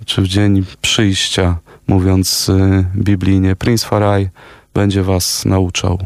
czy 0.06 0.22
w 0.22 0.28
dzień 0.28 0.64
przyjścia, 0.80 1.56
mówiąc 1.86 2.48
y, 2.48 2.84
biblijnie. 2.96 3.56
Prince 3.56 3.84
Farai 3.84 4.28
będzie 4.74 5.02
was 5.02 5.44
nauczał. 5.44 5.98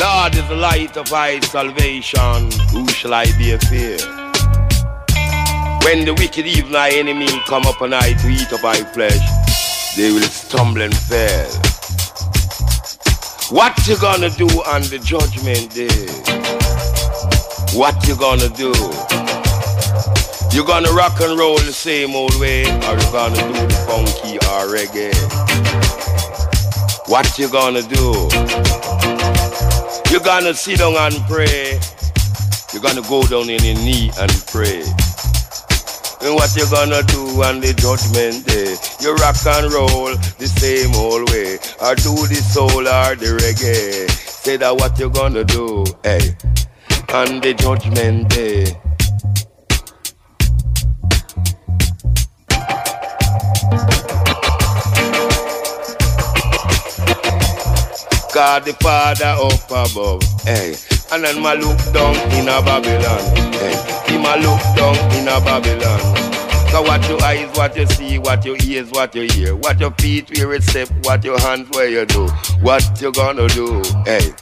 Lord 0.00 0.34
is 0.34 0.42
the 0.48 0.76
light 0.78 0.96
of 0.96 1.12
my 1.12 1.46
salvation. 1.46 2.48
Who 2.72 2.92
shall 2.92 3.24
I 3.26 3.44
be 3.44 3.54
afraid? 3.54 4.19
When 5.90 6.04
the 6.04 6.14
wicked 6.14 6.46
evil 6.46 6.70
my 6.70 6.88
enemy 6.88 7.26
come 7.48 7.66
upon 7.66 7.92
I 7.92 8.12
to 8.12 8.28
eat 8.28 8.52
up 8.52 8.62
my 8.62 8.76
flesh, 8.94 9.26
they 9.96 10.12
will 10.12 10.22
stumble 10.22 10.82
and 10.82 10.94
fail. 10.94 11.50
What 13.50 13.74
you 13.88 13.98
gonna 13.98 14.30
do 14.30 14.46
on 14.70 14.82
the 14.82 15.00
judgment 15.02 15.74
day? 15.74 15.90
What 17.76 18.06
you 18.06 18.14
gonna 18.14 18.48
do? 18.50 18.70
You 20.54 20.64
gonna 20.64 20.92
rock 20.92 21.20
and 21.22 21.36
roll 21.36 21.58
the 21.58 21.72
same 21.72 22.14
old 22.14 22.38
way, 22.38 22.62
or 22.86 22.94
you 22.94 23.10
gonna 23.10 23.42
do 23.50 23.66
the 23.66 23.74
funky 23.90 24.38
or 24.46 24.70
reggae? 24.70 25.10
What 27.08 27.36
you 27.36 27.48
gonna 27.48 27.82
do? 27.82 28.30
You're 30.08 30.22
gonna 30.22 30.54
sit 30.54 30.78
down 30.78 30.94
and 30.94 31.20
pray. 31.26 31.80
You're 32.72 32.80
gonna 32.80 33.02
go 33.08 33.26
down 33.26 33.50
in 33.50 33.64
your 33.64 33.74
knee 33.74 34.12
and 34.20 34.30
pray. 34.46 34.84
And 36.22 36.34
what 36.34 36.54
you 36.54 36.68
gonna 36.70 37.02
do 37.04 37.42
on 37.42 37.60
the 37.60 37.72
judgment 37.72 38.44
day? 38.46 38.76
You 39.00 39.14
rock 39.16 39.36
and 39.46 39.72
roll 39.72 40.14
the 40.38 40.46
same 40.46 40.94
old 40.94 41.30
way. 41.30 41.56
Or 41.80 41.94
do 41.94 42.12
the 42.28 42.40
soul 42.44 42.86
or 42.86 43.16
the 43.16 43.38
reggae. 43.40 44.10
Say 44.10 44.56
that 44.58 44.76
what 44.76 44.98
you 44.98 45.08
gonna 45.10 45.44
do, 45.44 45.84
hey, 46.04 46.36
on 47.14 47.40
the 47.40 47.54
judgment 47.54 48.28
day. 48.28 48.76
God 58.34 58.64
the 58.64 58.72
Father 58.74 59.34
up 59.40 59.70
above. 59.70 60.22
Hey, 60.44 60.74
And 61.12 61.24
then 61.24 61.40
ma 61.42 61.52
look 61.52 61.78
down 61.92 62.14
in 62.32 62.48
a 62.48 62.62
Babylon. 62.62 63.52
Hey, 63.52 63.99
he 64.20 64.26
ma 64.26 64.34
look 64.34 64.60
down 64.76 64.96
in 65.12 65.28
a 65.28 65.40
Babylon. 65.40 66.16
So 66.70 66.82
what 66.82 67.06
your 67.08 67.22
eyes, 67.22 67.56
what 67.56 67.76
you 67.76 67.86
see, 67.86 68.18
what 68.18 68.44
your 68.44 68.56
ears, 68.64 68.90
what 68.90 69.14
you 69.14 69.22
hear, 69.22 69.56
what 69.56 69.80
your 69.80 69.90
feet 69.92 70.30
where 70.38 70.54
you 70.54 70.60
step, 70.60 70.88
what 71.02 71.24
your 71.24 71.38
hands 71.40 71.68
where 71.70 71.88
you 71.88 72.06
do, 72.06 72.26
what 72.60 73.00
you 73.00 73.12
gonna 73.12 73.48
do? 73.48 73.82
Hey, 74.04 74.32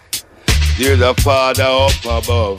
there's 0.79 1.01
a 1.01 1.15
father 1.15 1.65
up 1.65 2.05
above, 2.05 2.59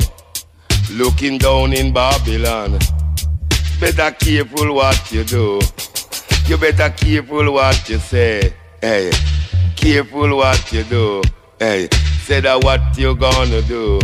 looking 0.91 1.37
down 1.37 1.73
in 1.73 1.93
Babylon. 1.93 2.79
Better 3.79 4.11
careful 4.11 4.73
what 4.73 5.11
you 5.11 5.23
do. 5.23 5.59
You 6.47 6.57
better 6.57 6.89
careful 6.89 7.53
what 7.53 7.87
you 7.87 7.99
say. 7.99 8.53
Hey, 8.81 9.11
careful 9.75 10.35
what 10.35 10.71
you 10.73 10.83
do. 10.83 11.21
Hey, 11.59 11.89
say 12.23 12.41
that 12.41 12.63
what 12.63 12.97
you 12.97 13.15
gonna 13.15 13.61
do 13.61 13.99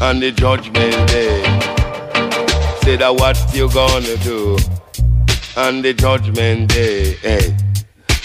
on 0.00 0.20
the 0.20 0.32
judgment 0.32 1.08
day. 1.08 1.85
That 2.86 3.14
what 3.14 3.36
you 3.54 3.68
gonna 3.74 4.16
do 4.24 4.56
on 5.56 5.82
the 5.82 5.92
judgment 5.92 6.70
day. 6.70 7.12
Hey, 7.20 7.54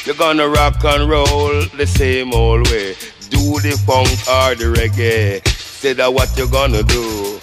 you're 0.06 0.16
gonna 0.16 0.48
rock 0.48 0.82
and 0.86 1.10
roll 1.10 1.66
the 1.76 1.86
same 1.86 2.34
old 2.34 2.70
way. 2.70 2.96
Do 3.30 3.60
the 3.60 3.76
funk 3.86 4.08
or 4.32 4.56
the 4.56 4.72
reggae. 4.72 5.46
Say 5.50 5.92
that 5.94 6.14
what 6.14 6.38
you 6.38 6.48
gonna 6.48 6.84
do. 6.84 7.38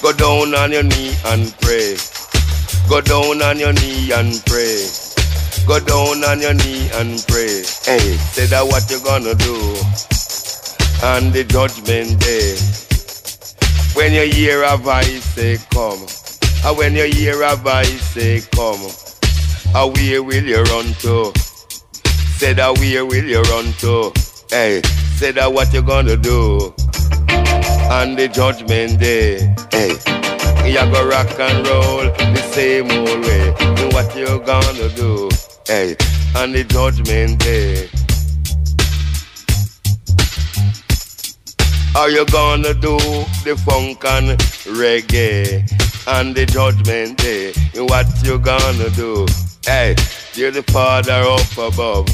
Go 0.00 0.16
down 0.16 0.54
on 0.54 0.72
your 0.72 0.82
knee 0.82 1.12
and 1.26 1.52
pray. 1.60 1.96
Go 2.88 3.02
down 3.02 3.42
on 3.42 3.58
your 3.58 3.74
knee 3.74 4.12
and 4.12 4.40
pray. 4.46 4.88
Go 5.66 5.78
down 5.78 6.24
on 6.24 6.40
your 6.40 6.54
knee 6.54 6.88
and 6.94 7.22
pray. 7.28 7.60
Hey, 7.84 8.16
say 8.32 8.46
that 8.46 8.64
what 8.64 8.88
you 8.88 8.98
gonna 9.04 9.34
do 9.34 9.56
on 11.04 11.32
the 11.32 11.44
judgment 11.44 12.18
day. 12.18 12.56
When 13.94 14.12
you 14.12 14.22
hear 14.32 14.62
a 14.64 14.76
voice 14.76 15.22
say 15.24 15.58
come, 15.70 16.06
and 16.64 16.76
when 16.78 16.94
you 16.94 17.04
hear 17.04 17.42
a 17.42 17.56
voice 17.56 18.00
say 18.00 18.40
come, 18.52 18.80
a 19.74 19.86
where 19.86 20.22
will 20.22 20.44
you 20.44 20.62
run 20.62 20.94
to? 21.04 21.32
Say 22.38 22.54
that 22.54 22.76
where 22.78 23.04
will 23.04 23.24
you 23.24 23.42
run 23.42 23.72
to? 23.84 24.12
Hey, 24.50 24.80
say 25.16 25.32
that 25.32 25.52
what 25.52 25.72
you 25.72 25.82
gonna 25.82 26.16
do 26.16 26.74
on 27.90 28.16
the 28.16 28.28
judgment 28.32 28.98
day. 28.98 29.54
Hey, 29.70 29.90
you 30.68 30.92
go 30.92 31.08
rock 31.08 31.38
and 31.38 31.66
roll 31.66 32.04
the 32.32 32.42
same 32.52 32.90
old 32.90 33.20
way. 33.26 33.54
And 33.60 33.92
what 33.92 34.16
you 34.16 34.26
gonna 34.44 34.88
do? 34.96 35.28
Hey, 35.66 35.96
on 36.34 36.52
the 36.52 36.64
judgment 36.64 37.38
day. 37.40 37.88
Are 41.94 42.08
you 42.08 42.24
gonna 42.26 42.72
do 42.72 42.96
the 43.44 43.54
funk 43.66 44.02
and 44.06 44.38
reggae 44.64 45.60
on 46.08 46.32
the 46.32 46.46
judgment 46.46 47.18
day? 47.18 47.52
What 47.74 48.06
you 48.24 48.38
gonna 48.38 48.88
do? 48.90 49.26
Hey, 49.66 49.94
you're 50.34 50.50
the 50.50 50.62
father 50.72 51.12
up 51.12 51.52
above. 51.58 52.08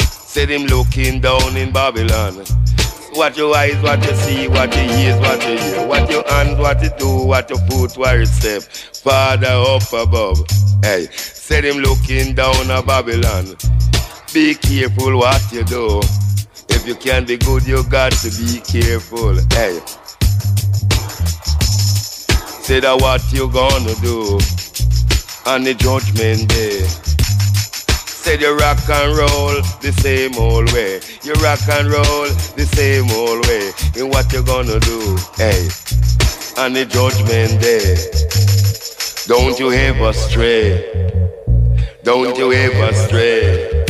Said 0.00 0.50
him 0.50 0.66
looking 0.66 1.20
down 1.20 1.56
in 1.56 1.72
Babylon. 1.72 2.44
What 3.12 3.36
your 3.36 3.54
eyes, 3.54 3.80
what 3.84 4.04
you 4.04 4.14
see, 4.16 4.48
what 4.48 4.74
your 4.74 4.84
ears, 4.84 5.20
what 5.20 5.40
you 5.48 5.58
hear, 5.58 5.86
what 5.86 6.10
your 6.10 6.24
hands, 6.28 6.58
what 6.58 6.82
you 6.82 6.90
do, 6.98 7.24
what 7.24 7.48
your 7.48 7.60
foot, 7.68 7.96
where 7.96 8.18
you 8.18 8.26
step. 8.26 8.62
Father 8.62 9.46
up 9.46 9.92
above. 9.92 10.44
Hey, 10.82 11.06
said 11.12 11.64
him 11.64 11.76
looking 11.76 12.34
down 12.34 12.68
at 12.68 12.84
Babylon. 12.84 13.56
Be 14.34 14.56
careful 14.56 15.16
what 15.18 15.52
you 15.52 15.62
do. 15.62 16.00
If 16.84 16.88
you 16.88 16.96
can't 16.96 17.26
be 17.26 17.38
good, 17.38 17.66
you 17.66 17.82
got 17.84 18.12
to 18.12 18.28
be 18.28 18.60
careful. 18.60 19.32
Hey. 19.56 19.80
Say 22.60 22.80
that 22.80 23.00
what 23.00 23.24
you 23.32 23.48
gonna 23.48 23.94
do 24.04 24.36
on 25.48 25.64
the 25.64 25.72
judgment 25.72 26.46
day. 26.50 26.84
Said 28.04 28.42
you 28.42 28.54
rock 28.58 28.76
and 28.90 29.16
roll 29.16 29.64
the 29.80 29.96
same 29.96 30.36
old 30.36 30.70
way. 30.74 31.00
You 31.24 31.32
rock 31.40 31.64
and 31.72 31.88
roll 31.88 32.28
the 32.52 32.68
same 32.76 33.10
old 33.16 33.46
way. 33.48 33.72
And 33.96 34.12
what 34.12 34.30
you 34.34 34.42
gonna 34.44 34.78
do? 34.80 35.16
Hey, 35.40 35.64
on 36.60 36.74
the 36.74 36.84
judgment 36.84 37.64
day. 37.64 37.96
Don't 39.24 39.58
you 39.58 39.72
ever 39.72 40.12
stray. 40.12 40.84
Don't 42.02 42.36
you 42.36 42.52
ever 42.52 42.92
stray. 42.92 43.83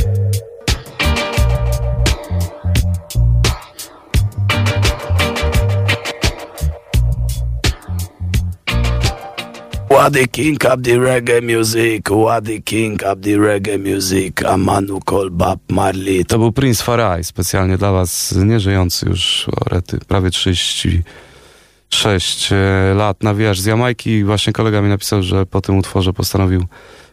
What 10.04 10.14
the 10.14 10.28
king 10.28 10.66
of 10.66 10.82
the 10.82 10.98
reggae 10.98 11.42
music, 11.42 12.10
what 12.10 12.44
the 12.44 12.60
king 12.60 13.04
of 13.04 13.22
the 13.22 13.38
reggae 13.38 13.78
music, 13.78 14.44
a 14.44 14.56
manu 14.56 15.00
called 15.00 15.32
Bob 15.32 15.60
Marley. 15.68 16.24
To 16.24 16.38
był 16.38 16.52
Prince 16.52 16.82
Farai, 16.82 17.24
specjalnie 17.24 17.78
dla 17.78 17.92
was, 17.92 18.34
nieżyjący 18.36 19.08
już, 19.08 19.46
orety, 19.66 19.98
prawie 20.08 20.30
36 20.30 22.52
e, 22.52 22.94
lat, 22.94 23.22
nawijasz 23.22 23.60
z 23.60 23.64
Jamajki. 23.64 24.24
Właśnie 24.24 24.52
kolega 24.52 24.82
mi 24.82 24.88
napisał, 24.88 25.22
że 25.22 25.46
po 25.46 25.60
tym 25.60 25.78
utworze 25.78 26.12
postanowił 26.12 26.64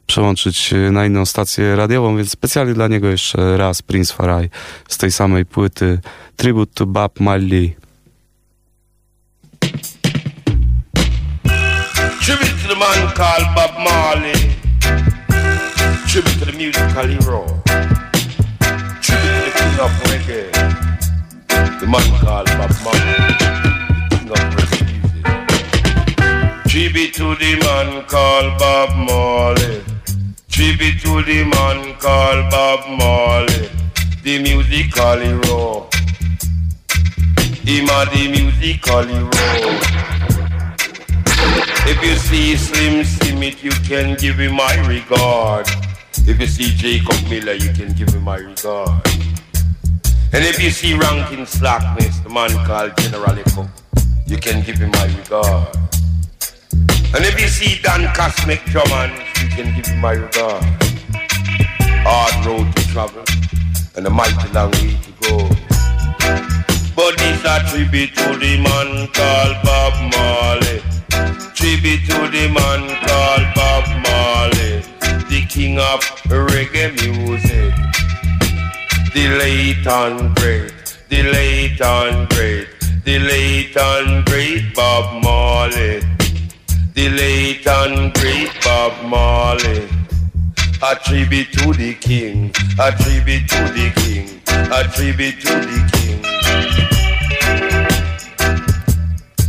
przełączyć 0.07 0.73
e, 0.73 0.91
na 0.91 1.05
inną 1.05 1.25
stację 1.25 1.75
radiową, 1.75 2.17
więc 2.17 2.31
specjalnie 2.31 2.73
dla 2.73 2.87
niego 2.87 3.07
jeszcze 3.07 3.57
raz 3.57 3.81
Prince 3.81 4.11
Farai 4.11 4.49
z 4.89 4.97
tej 4.97 5.11
samej 5.11 5.45
płyty 5.45 5.99
Tribute 6.35 6.73
to 6.73 6.85
Bob 6.85 7.19
Marley. 7.19 7.75
Man 12.81 13.13
called 13.13 13.47
Bob 13.55 13.73
Marley. 13.85 14.33
Tribute 16.09 16.39
to 16.39 16.45
the 16.49 16.53
musical 16.57 17.05
hero. 17.13 17.41
Tribute 19.05 19.33
to 19.35 19.41
the 19.45 19.51
king 19.57 19.77
of 19.85 19.93
reggae. 20.09 20.49
The 21.79 21.87
man 21.93 22.07
called 22.23 22.49
Bob 22.57 22.73
Marley. 22.83 23.17
King 24.09 24.29
of 24.33 24.41
reggae 24.55 24.81
music. 24.89 25.25
Tribute 26.71 27.13
to 27.19 27.27
the 27.41 27.51
man 27.65 27.89
called 28.13 28.49
Bob 28.57 28.89
Marley. 29.07 29.83
Tribute 30.49 30.99
to 31.03 31.21
the 31.29 31.39
man 31.53 31.79
called 31.99 32.49
Bob 32.49 32.81
Marley. 32.99 33.69
The 34.23 34.41
musical 34.41 35.19
hero. 35.27 35.87
Him 37.61 37.89
a 37.93 37.99
the 38.11 38.21
musical 38.35 39.03
hero. 39.03 40.30
If 41.87 42.03
you 42.03 42.15
see 42.15 42.55
Slim 42.55 43.03
Smith, 43.03 43.63
you 43.63 43.71
can 43.87 44.15
give 44.17 44.39
him 44.39 44.55
my 44.55 44.75
regard. 44.87 45.67
If 46.27 46.39
you 46.39 46.47
see 46.47 46.71
Jacob 46.75 47.29
Miller, 47.29 47.53
you 47.53 47.73
can 47.73 47.93
give 47.93 48.09
him 48.09 48.23
my 48.23 48.37
regard. 48.37 49.05
And 50.33 50.45
if 50.45 50.61
you 50.63 50.69
see 50.69 50.93
Rankin 50.93 51.45
Slackness, 51.45 52.23
the 52.23 52.29
man 52.29 52.51
called 52.65 52.95
General 52.97 53.37
Echo, 53.37 53.67
you 54.25 54.37
can 54.37 54.63
give 54.63 54.77
him 54.77 54.91
my 54.91 55.05
regard. 55.17 55.75
And 57.13 57.25
if 57.25 57.39
you 57.41 57.47
see 57.47 57.81
Dan 57.81 58.13
Cosmic 58.15 58.63
Drummond, 58.65 59.11
you 59.41 59.49
can 59.49 59.75
give 59.75 59.87
him 59.87 59.99
my 59.99 60.13
regard. 60.13 60.63
Hard 62.07 62.45
road 62.45 62.75
to 62.75 62.87
travel, 62.87 63.23
and 63.97 64.07
a 64.07 64.09
mighty 64.09 64.47
long 64.53 64.71
way 64.71 64.97
to 65.03 65.11
go. 65.27 65.49
But 66.95 67.17
this 67.17 67.43
a 67.43 67.59
tribute 67.69 68.15
to 68.15 68.37
the 68.37 68.57
man 68.63 69.07
called 69.11 69.57
Bob 69.63 69.93
Marley. 70.13 70.60
Tribute 71.91 72.09
to 72.09 72.19
the 72.31 72.47
man 72.47 72.87
called 73.05 73.45
Bob 73.53 73.85
Marley, 74.05 74.79
the 75.27 75.45
king 75.49 75.77
of 75.77 75.99
reggae 76.29 76.89
music. 77.01 77.73
The 79.13 79.27
late 79.37 79.85
and 79.85 80.33
great, 80.37 80.71
the 81.09 81.23
late 81.23 81.81
and 81.81 82.29
great, 82.29 82.69
the 83.03 83.19
late 83.19 83.75
and 83.75 84.25
great 84.25 84.73
Bob 84.73 85.21
Marley. 85.21 86.01
The 86.93 87.09
late 87.09 87.67
and 87.67 88.13
great 88.13 88.51
Bob 88.63 88.93
Marley. 89.05 89.89
A 90.81 90.95
tribute 90.95 91.51
to 91.57 91.73
the 91.73 91.93
king, 91.95 92.53
a 92.79 92.93
tribute 92.93 93.49
to 93.49 93.67
the 93.75 93.91
king, 93.97 94.41
a 94.71 94.85
tribute 94.87 95.41
to 95.41 95.59
the 95.59 95.79
king. 95.91 96.21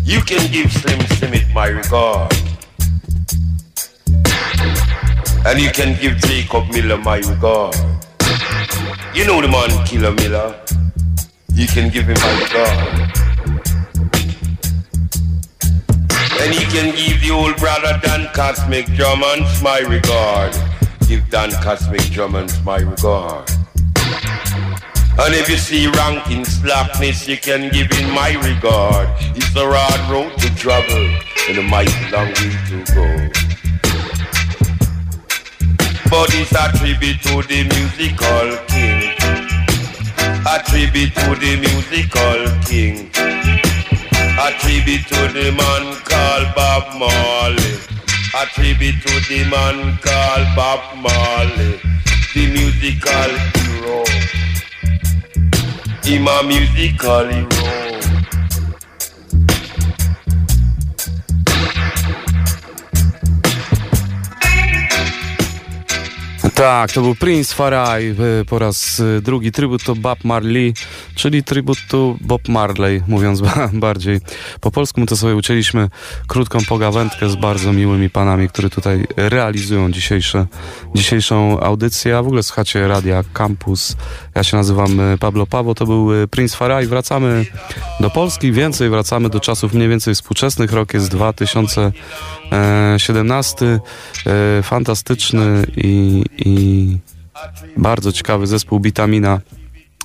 You 0.05 0.21
can 0.23 0.51
give 0.51 0.73
Slim 0.73 0.99
My 1.55 1.69
regard. 1.69 2.33
And 5.47 5.61
you 5.61 5.71
can 5.71 5.99
give 6.01 6.17
Jacob 6.19 6.69
Miller 6.71 6.99
my 6.99 7.19
regard. 7.19 7.75
You 9.15 9.27
know 9.27 9.41
the 9.41 9.49
man 9.49 9.71
Killer 9.87 10.13
Miller. 10.13 10.59
You 11.53 11.67
can 11.67 11.91
give 11.91 12.07
him 12.07 12.17
my 12.21 12.43
regard. 12.43 13.23
And 16.41 16.55
you 16.55 16.67
can 16.67 16.95
give 16.97 17.21
the 17.23 17.31
old 17.33 17.57
brother 17.57 17.99
Dan 18.03 18.29
Cosmic 18.35 18.87
Drummonds 18.87 19.63
my 19.63 19.79
regard. 19.81 20.55
Give 21.07 21.29
Dan 21.31 21.51
Cosmic 21.63 22.03
Drummonds 22.11 22.63
my 22.63 22.79
regard. 22.79 23.51
And 25.19 25.35
if 25.35 25.49
you 25.49 25.59
see 25.59 25.87
ranking 25.89 26.45
slackness, 26.45 27.29
you 27.29 27.37
can 27.37 27.71
give 27.71 27.91
in 28.01 28.11
my 28.11 28.33
regard. 28.43 29.09
It's 29.37 29.55
a 29.55 29.67
hard 29.69 30.11
road 30.11 30.39
to 30.39 30.55
travel 30.57 31.05
and 31.49 31.59
a 31.59 31.63
mighty 31.63 31.93
long 32.11 32.29
way 32.29 32.57
to 32.73 32.79
go. 32.97 33.07
But 36.09 36.29
it's 36.33 36.53
a 36.53 36.73
tribute 36.79 37.21
to 37.29 37.43
the 37.45 37.65
musical 37.77 38.57
king. 38.73 39.13
A 40.49 40.63
tribute 40.65 41.15
to 41.15 41.37
the 41.37 41.57
musical 41.61 42.41
king. 42.65 43.11
A 44.41 44.49
tribute 44.61 45.07
to 45.13 45.29
the 45.33 45.53
man 45.53 45.95
called 46.09 46.55
Bob 46.57 46.99
Marley. 46.99 47.75
A 48.35 48.47
tribute 48.47 49.01
to 49.03 49.15
the 49.29 49.45
man 49.51 49.99
called 49.99 50.49
Bob 50.57 50.97
Marley. 50.97 51.81
The 52.35 52.47
musical 52.51 53.31
hero. 53.61 54.42
In 56.05 56.23
my 56.23 56.43
musical 56.43 57.31
roll. 57.31 58.02
Tak, 66.55 66.93
to 66.93 67.01
był 67.01 67.15
Prince 67.15 67.53
Farai 67.53 68.15
y, 68.41 68.45
po 68.45 68.59
raz 68.59 69.01
y, 69.01 69.21
drugi. 69.23 69.53
Tribut 69.53 69.85
to 69.85 69.95
Bob 69.95 70.25
Marley, 70.25 70.75
czyli 71.15 71.45
tribut 71.45 71.79
to 71.89 72.17
Bob 72.21 72.49
Marley, 72.49 73.03
mówiąc 73.09 73.41
ba 73.47 73.71
bardziej 73.73 74.21
po 74.61 74.71
polsku. 74.71 75.01
My 75.01 75.07
to 75.07 75.17
sobie 75.17 75.35
ucięliśmy 75.35 75.89
krótką 76.27 76.59
pogawędkę 76.69 77.29
z 77.29 77.37
bardzo 77.37 77.73
miłymi 77.73 78.11
panami, 78.11 78.49
które 78.49 78.71
tutaj 78.71 79.07
realizują 79.17 79.93
dzisiejsze, 79.93 80.47
dzisiejszą 80.95 81.61
audycję. 81.61 82.19
A 82.19 82.23
w 82.23 82.27
ogóle 82.27 82.43
słuchacie 82.43 82.89
Radia 82.89 83.23
Campus. 83.33 83.97
Ja 84.35 84.43
się 84.43 84.57
nazywam 84.57 85.01
y, 85.01 85.19
Pablo 85.19 85.47
Pawo, 85.47 85.75
to 85.75 85.87
był 85.87 86.09
Prince 86.31 86.55
Farai. 86.55 86.87
Wracamy 86.87 87.47
do 88.01 88.11
Polski, 88.11 88.53
więcej 88.53 88.91
wracamy 88.91 89.29
do 89.29 89.41
czasów 89.41 89.75
mniej 89.75 89.89
więcej 89.89 90.15
współczesnych. 90.15 90.73
Rok 90.73 90.95
jest 90.95 91.11
2017. 91.11 93.81
Fantastyczny 94.63 95.67
i, 95.77 96.25
i 96.45 96.99
bardzo 97.77 98.13
ciekawy 98.13 98.47
zespół 98.47 98.81
Bitamina 98.81 99.41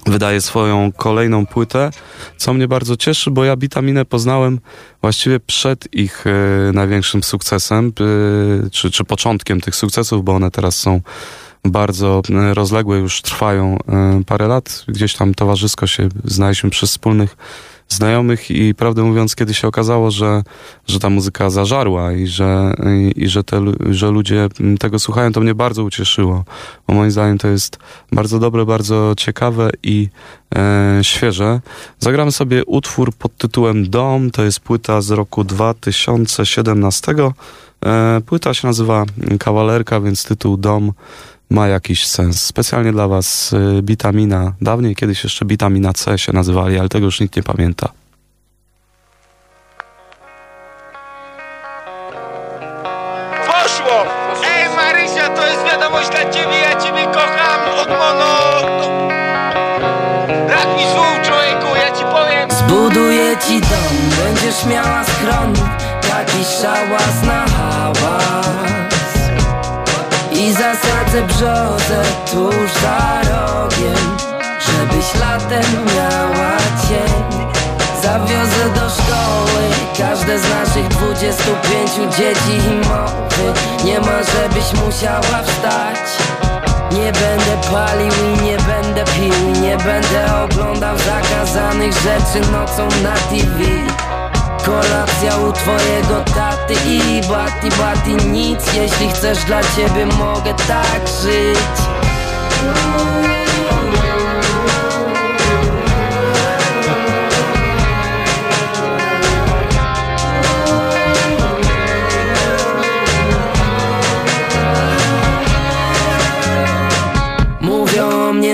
wydaje 0.05 0.41
swoją 0.41 0.91
kolejną 0.91 1.45
płytę, 1.45 1.89
co 2.37 2.53
mnie 2.53 2.67
bardzo 2.67 2.97
cieszy, 2.97 3.31
bo 3.31 3.45
ja 3.45 3.55
Bitaminę 3.55 4.05
poznałem 4.05 4.59
właściwie 5.01 5.39
przed 5.39 5.93
ich 5.93 6.27
e, 6.27 6.71
największym 6.73 7.23
sukcesem, 7.23 7.93
e, 8.65 8.69
czy, 8.69 8.91
czy 8.91 9.03
początkiem 9.03 9.61
tych 9.61 9.75
sukcesów, 9.75 10.23
bo 10.23 10.35
one 10.35 10.51
teraz 10.51 10.77
są 10.77 11.01
bardzo 11.65 12.21
e, 12.29 12.53
rozległe, 12.53 12.97
już 12.97 13.21
trwają 13.21 13.77
e, 13.89 14.21
parę 14.25 14.47
lat. 14.47 14.85
Gdzieś 14.87 15.13
tam 15.15 15.33
towarzysko 15.33 15.87
się 15.87 16.09
znaliśmy 16.23 16.69
przy 16.69 16.87
wspólnych 16.87 17.37
znajomych 17.89 18.51
i 18.51 18.75
prawdę 18.75 19.03
mówiąc, 19.03 19.35
kiedy 19.35 19.53
się 19.53 19.67
okazało, 19.67 20.11
że, 20.11 20.43
że 20.87 20.99
ta 20.99 21.09
muzyka 21.09 21.49
zażarła 21.49 22.13
i 22.13 22.27
że, 22.27 22.73
i, 22.85 23.23
i 23.23 23.27
że, 23.27 23.43
te, 23.43 23.61
że 23.89 24.11
ludzie 24.11 24.47
tego 24.79 24.99
słuchają, 24.99 25.31
to 25.31 25.39
mnie 25.39 25.55
bardzo 25.55 25.83
ucieszyło, 25.83 26.43
bo 26.87 26.93
moim 26.93 27.11
zdaniem 27.11 27.37
to 27.37 27.47
jest 27.47 27.79
bardzo 28.11 28.39
dobre, 28.39 28.65
bardzo 28.65 29.13
ciekawe 29.17 29.69
i 29.83 30.09
e, 30.55 30.99
świeże. 31.01 31.61
Zagramy 31.99 32.31
sobie 32.31 32.65
utwór 32.65 33.13
pod 33.13 33.37
tytułem 33.37 33.89
Dom, 33.89 34.31
to 34.31 34.43
jest 34.43 34.59
płyta 34.59 35.01
z 35.01 35.11
roku 35.11 35.43
2017. 35.43 37.15
E, 37.85 38.21
płyta 38.25 38.53
się 38.53 38.67
nazywa 38.67 39.05
Kawalerka, 39.39 39.99
więc 40.01 40.23
tytuł 40.23 40.57
Dom 40.57 40.93
ma 41.49 41.67
jakiś 41.67 42.05
sens. 42.05 42.45
Specjalnie 42.45 42.91
dla 42.91 43.07
Was 43.07 43.53
y, 43.53 43.81
witamina. 43.83 44.53
Dawniej 44.61 44.95
kiedyś 44.95 45.23
jeszcze 45.23 45.45
witamina 45.45 45.93
C 45.93 46.17
się 46.17 46.33
nazywali, 46.33 46.79
ale 46.79 46.89
tego 46.89 47.05
już 47.05 47.19
nikt 47.19 47.35
nie 47.35 47.43
pamięta. 47.43 47.89
Tuż 72.37 72.71
za 72.81 73.21
rogiem 73.31 74.17
Żebyś 74.65 75.15
latem 75.21 75.85
miała 75.95 76.57
cień. 76.87 77.47
Zawiozę 78.03 78.69
do 78.75 78.89
szkoły 78.89 79.63
każde 79.97 80.39
z 80.39 80.43
naszych 80.49 80.87
25 80.87 81.91
dzieci 82.17 82.67
i 82.67 82.87
mowy. 82.87 83.53
Nie 83.83 83.99
ma 83.99 84.23
żebyś 84.23 84.83
musiała 84.85 85.43
wstać. 85.45 85.99
Nie 86.91 87.11
będę 87.11 87.69
palił 87.71 88.11
i 88.11 88.43
nie 88.43 88.57
będę 88.57 89.03
pił 89.03 89.61
Nie 89.61 89.77
będę 89.77 90.43
oglądał 90.43 90.95
zakazanych 90.97 91.93
rzeczy 91.93 92.51
nocą 92.51 92.87
na 93.03 93.13
TV 93.13 93.63
Kolacja 94.65 95.37
u 95.37 95.53
twojego 95.53 96.21
taty 96.35 96.73
i 96.73 97.21
bati 97.29 97.69
bati 97.69 98.27
nic. 98.27 98.73
Jeśli 98.73 99.11
chcesz 99.11 99.43
dla 99.43 99.61
ciebie 99.63 100.05
mogę 100.05 100.53
tak 100.53 101.07
żyć 101.21 101.96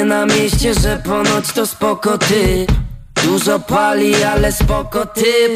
na 0.06 0.26
mieście, 0.26 0.74
że 0.74 0.98
ponoć 0.98 1.52
to 1.54 1.68
spoko 1.68 2.18
ty. 2.18 2.68
Dużo 3.24 3.60
pali, 3.60 4.24
ale 4.24 4.52
spoko 4.52 5.06
typ 5.06 5.52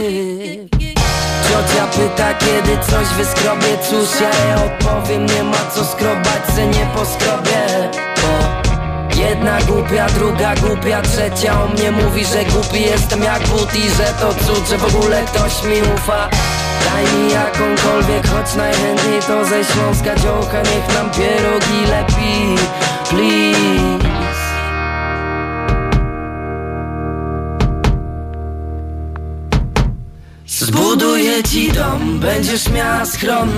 Ciocia 1.48 1.88
pyta, 1.88 2.34
kiedy 2.34 2.78
coś 2.90 3.08
wyskrobie. 3.08 3.78
Cóż, 3.90 4.10
ja 4.22 4.64
odpowiem, 4.66 5.26
nie 5.26 5.44
ma 5.44 5.72
co 5.76 5.86
skrobać, 5.86 6.56
se 6.56 6.68
nie 6.68 6.88
poskrobię 6.96 8.07
jedna 9.18 9.62
głupia, 9.62 10.08
druga 10.10 10.56
głupia, 10.56 11.02
trzecia 11.02 11.64
o 11.64 11.68
mnie 11.68 11.92
mówi, 11.92 12.26
że 12.26 12.46
głupi 12.46 12.82
jestem 12.82 13.24
jak 13.24 13.48
but 13.48 13.76
I 13.76 13.90
że 13.90 14.14
to 14.20 14.34
cud, 14.34 14.70
że 14.70 14.78
w 14.78 14.96
ogóle 14.96 15.26
ktoś 15.26 15.64
mi 15.64 15.82
ufa. 15.96 16.30
Daj 16.86 17.04
mi 17.04 17.32
jakąkolwiek, 17.32 18.28
choć 18.28 18.56
najchętniej 18.56 19.20
to 19.28 19.46
ze 19.46 19.64
Śląska 19.64 20.16
dziołka 20.16 20.62
Niech 20.62 20.94
nam 20.94 21.12
pierogi 21.12 21.92
lepi, 21.92 22.56
please. 23.10 24.08
Zbuduję 30.48 31.44
ci 31.44 31.72
dom, 31.72 32.20
będziesz 32.20 32.70
miała 32.70 33.06
schron 33.06 33.50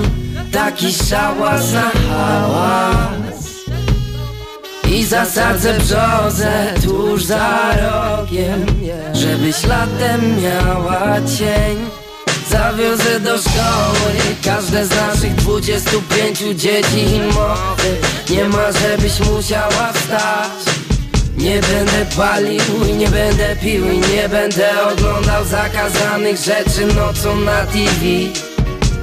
Taki 0.51 0.93
szałas 0.93 1.73
na 1.73 1.91
hałas 2.09 3.38
I 4.89 5.05
zasadzę 5.05 5.73
brzozę 5.73 6.73
tuż 6.83 7.25
za 7.25 7.71
rogiem 7.81 8.65
Żebyś 9.13 9.63
latem 9.63 10.41
miała 10.41 11.15
cień. 11.37 11.77
Zawiozę 12.49 13.19
do 13.19 13.37
szkoły 13.37 14.11
każde 14.45 14.85
z 14.85 14.89
naszych 14.89 15.35
25 15.35 16.39
dzieci 16.39 17.15
i 17.15 17.19
mowy. 17.19 17.97
Nie 18.29 18.49
ma 18.49 18.71
żebyś 18.71 19.19
musiała 19.19 19.93
wstać. 19.93 20.75
Nie 21.37 21.61
będę 21.61 22.05
palił 22.17 22.61
i 22.89 22.93
nie 22.93 23.07
będę 23.07 23.55
pił 23.55 23.91
i 23.91 23.99
nie 23.99 24.29
będę 24.29 24.69
oglądał 24.93 25.45
zakazanych 25.45 26.37
rzeczy 26.37 26.85
nocą 26.95 27.35
na 27.35 27.65
TV 27.65 28.05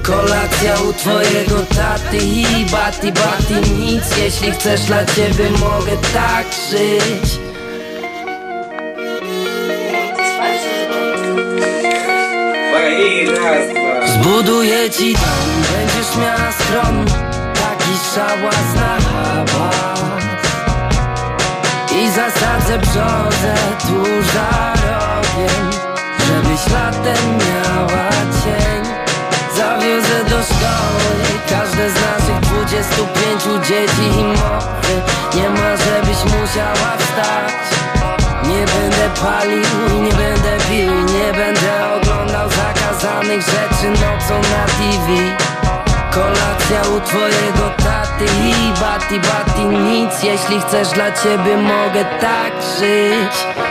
Kolacja 0.07 0.75
u 0.89 0.93
twojego 0.93 1.63
taty. 1.77 2.17
I 2.17 2.67
bati 2.67 3.13
bati 3.13 3.71
nic 3.71 4.17
Jeśli 4.17 4.53
chcesz 4.53 4.81
dla 4.81 5.05
ciebie 5.05 5.51
mogę 5.51 5.97
tak 6.15 6.47
żyć. 6.71 7.41
Zbuduję 14.15 14.91
ci 14.91 15.13
dom, 15.13 15.63
będziesz 15.73 16.17
miała 16.17 16.53
stron 16.53 17.05
Taki 17.55 17.95
szałas 18.15 18.75
na 18.75 18.99
hałas. 19.11 20.25
I 22.03 22.11
zasadzę 22.11 22.79
brzozę 22.79 23.55
tuż 23.81 24.27
za 24.35 24.73
rogiem 24.87 25.71
Żebyś 26.27 26.73
latem 26.73 27.39
miała 27.39 28.11
cień 28.11 28.86
Zawiozę 29.57 30.25
do 30.25 30.43
szkoły 30.43 31.15
każde 31.49 31.91
z 31.91 31.95
naszych 31.95 32.41
25 32.41 33.67
dzieci 33.69 34.21
i 34.21 34.25
mowy. 34.25 35.03
Nie 35.35 35.51
ma 35.51 35.77
żebyś 35.77 36.25
musiała 36.25 36.97
wstać. 36.99 37.67
Palił 39.23 39.63
i 39.91 40.01
nie 40.01 40.13
będę 40.13 40.59
pił. 40.69 40.93
Nie 40.93 41.33
będę 41.33 41.95
oglądał 41.97 42.49
zakazanych 42.51 43.41
rzeczy 43.41 43.91
nocą 43.91 44.35
na 44.35 44.65
TV 44.67 45.37
Kolacja 46.11 46.97
u 46.97 47.01
twojego 47.01 47.71
taty 47.77 48.25
i 48.25 48.81
bati 48.81 49.21
bati 49.21 49.65
nic. 49.65 50.23
Jeśli 50.23 50.61
chcesz 50.61 50.89
dla 50.89 51.13
ciebie 51.13 51.57
mogę 51.57 52.05
tak 52.21 52.53
żyć 52.79 53.66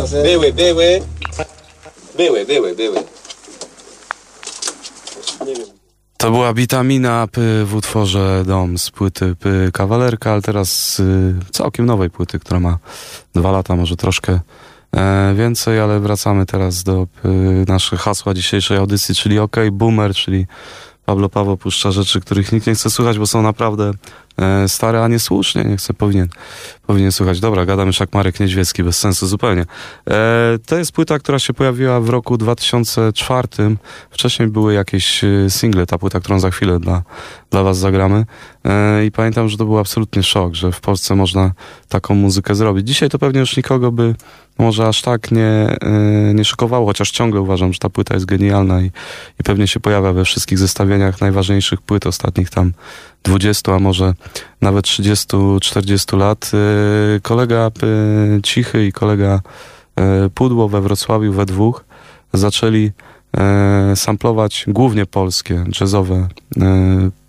co, 0.00 0.06
że... 0.06 0.22
Były, 0.22 0.52
były. 0.52 1.02
Były, 2.16 2.46
były, 2.46 2.74
były. 2.74 2.96
Nie 5.46 5.54
wiem. 5.54 5.66
To 6.16 6.30
była 6.30 6.54
witamina 6.54 7.26
P 7.32 7.40
w 7.64 7.74
utworze 7.74 8.42
Dom 8.46 8.78
z 8.78 8.90
płyty 8.90 9.36
P 9.36 9.50
Kawalerka, 9.72 10.32
ale 10.32 10.42
teraz 10.42 10.94
z 10.94 11.00
y, 11.00 11.34
całkiem 11.50 11.86
nowej 11.86 12.10
płyty, 12.10 12.38
która 12.38 12.60
ma 12.60 12.78
dwa 13.34 13.50
lata, 13.50 13.76
może 13.76 13.96
troszkę 13.96 14.40
e, 14.96 15.34
więcej, 15.36 15.80
ale 15.80 16.00
wracamy 16.00 16.46
teraz 16.46 16.82
do 16.82 17.06
y, 17.24 17.28
naszych 17.68 18.00
hasła 18.00 18.34
dzisiejszej 18.34 18.76
audycji, 18.76 19.14
czyli 19.14 19.38
OK 19.38 19.56
Boomer, 19.72 20.14
czyli 20.14 20.46
Pablo 21.04 21.28
Paweł 21.28 21.56
puszcza 21.56 21.90
rzeczy, 21.90 22.20
których 22.20 22.52
nikt 22.52 22.66
nie 22.66 22.74
chce 22.74 22.90
słuchać, 22.90 23.18
bo 23.18 23.26
są 23.26 23.42
naprawdę 23.42 23.92
e, 24.38 24.68
stare, 24.68 25.04
a 25.04 25.08
niesłusznie, 25.08 25.64
nie 25.64 25.76
chce, 25.76 25.94
powinien, 25.94 26.28
powinien 26.86 27.12
słuchać. 27.12 27.40
Dobra, 27.40 27.66
gadam 27.66 27.86
już 27.86 28.00
jak 28.00 28.14
Marek 28.14 28.40
Niedźwiecki, 28.40 28.84
bez 28.84 28.98
sensu 28.98 29.26
zupełnie. 29.26 29.64
E, 30.10 30.58
to 30.66 30.76
jest 30.76 30.92
płyta, 30.92 31.18
która 31.18 31.38
się 31.38 31.54
pojawiła 31.54 32.00
w 32.00 32.08
roku 32.08 32.36
2004. 32.36 33.48
Wcześniej 34.10 34.48
były 34.48 34.74
jakieś 34.74 35.24
e, 35.24 35.50
single, 35.50 35.86
ta 35.86 35.98
płyta, 35.98 36.20
którą 36.20 36.40
za 36.40 36.50
chwilę 36.50 36.80
dla, 36.80 37.02
dla 37.50 37.62
was 37.62 37.78
zagramy. 37.78 38.24
I 39.06 39.10
pamiętam, 39.10 39.48
że 39.48 39.56
to 39.56 39.64
był 39.64 39.78
absolutny 39.78 40.22
szok, 40.22 40.54
że 40.54 40.72
w 40.72 40.80
Polsce 40.80 41.14
można 41.14 41.52
taką 41.88 42.14
muzykę 42.14 42.54
zrobić. 42.54 42.86
Dzisiaj 42.86 43.08
to 43.08 43.18
pewnie 43.18 43.40
już 43.40 43.56
nikogo 43.56 43.92
by 43.92 44.14
może 44.58 44.88
aż 44.88 45.02
tak 45.02 45.30
nie, 45.30 45.76
nie 46.34 46.44
szokowało, 46.44 46.86
chociaż 46.86 47.10
ciągle 47.10 47.40
uważam, 47.40 47.72
że 47.72 47.78
ta 47.78 47.88
płyta 47.88 48.14
jest 48.14 48.26
genialna 48.26 48.82
i, 48.82 48.90
i 49.40 49.42
pewnie 49.44 49.68
się 49.68 49.80
pojawia 49.80 50.12
we 50.12 50.24
wszystkich 50.24 50.58
zestawieniach 50.58 51.20
najważniejszych 51.20 51.80
płyt 51.80 52.06
ostatnich 52.06 52.50
tam 52.50 52.72
20, 53.24 53.74
a 53.74 53.78
może 53.78 54.14
nawet 54.60 54.84
30-40 54.84 56.18
lat. 56.18 56.50
E, 56.54 57.20
Kolega 57.20 57.56
e, 57.66 58.42
Cichy 58.42 58.86
i 58.86 58.92
kolega 58.92 59.40
e, 59.96 60.28
Pudło 60.34 60.68
we 60.68 60.80
Wrocławiu 60.80 61.32
we 61.32 61.46
dwóch 61.46 61.84
zaczęli 62.32 62.90
samplować 63.94 64.64
głównie 64.68 65.06
polskie 65.06 65.64
jazzowe 65.80 66.28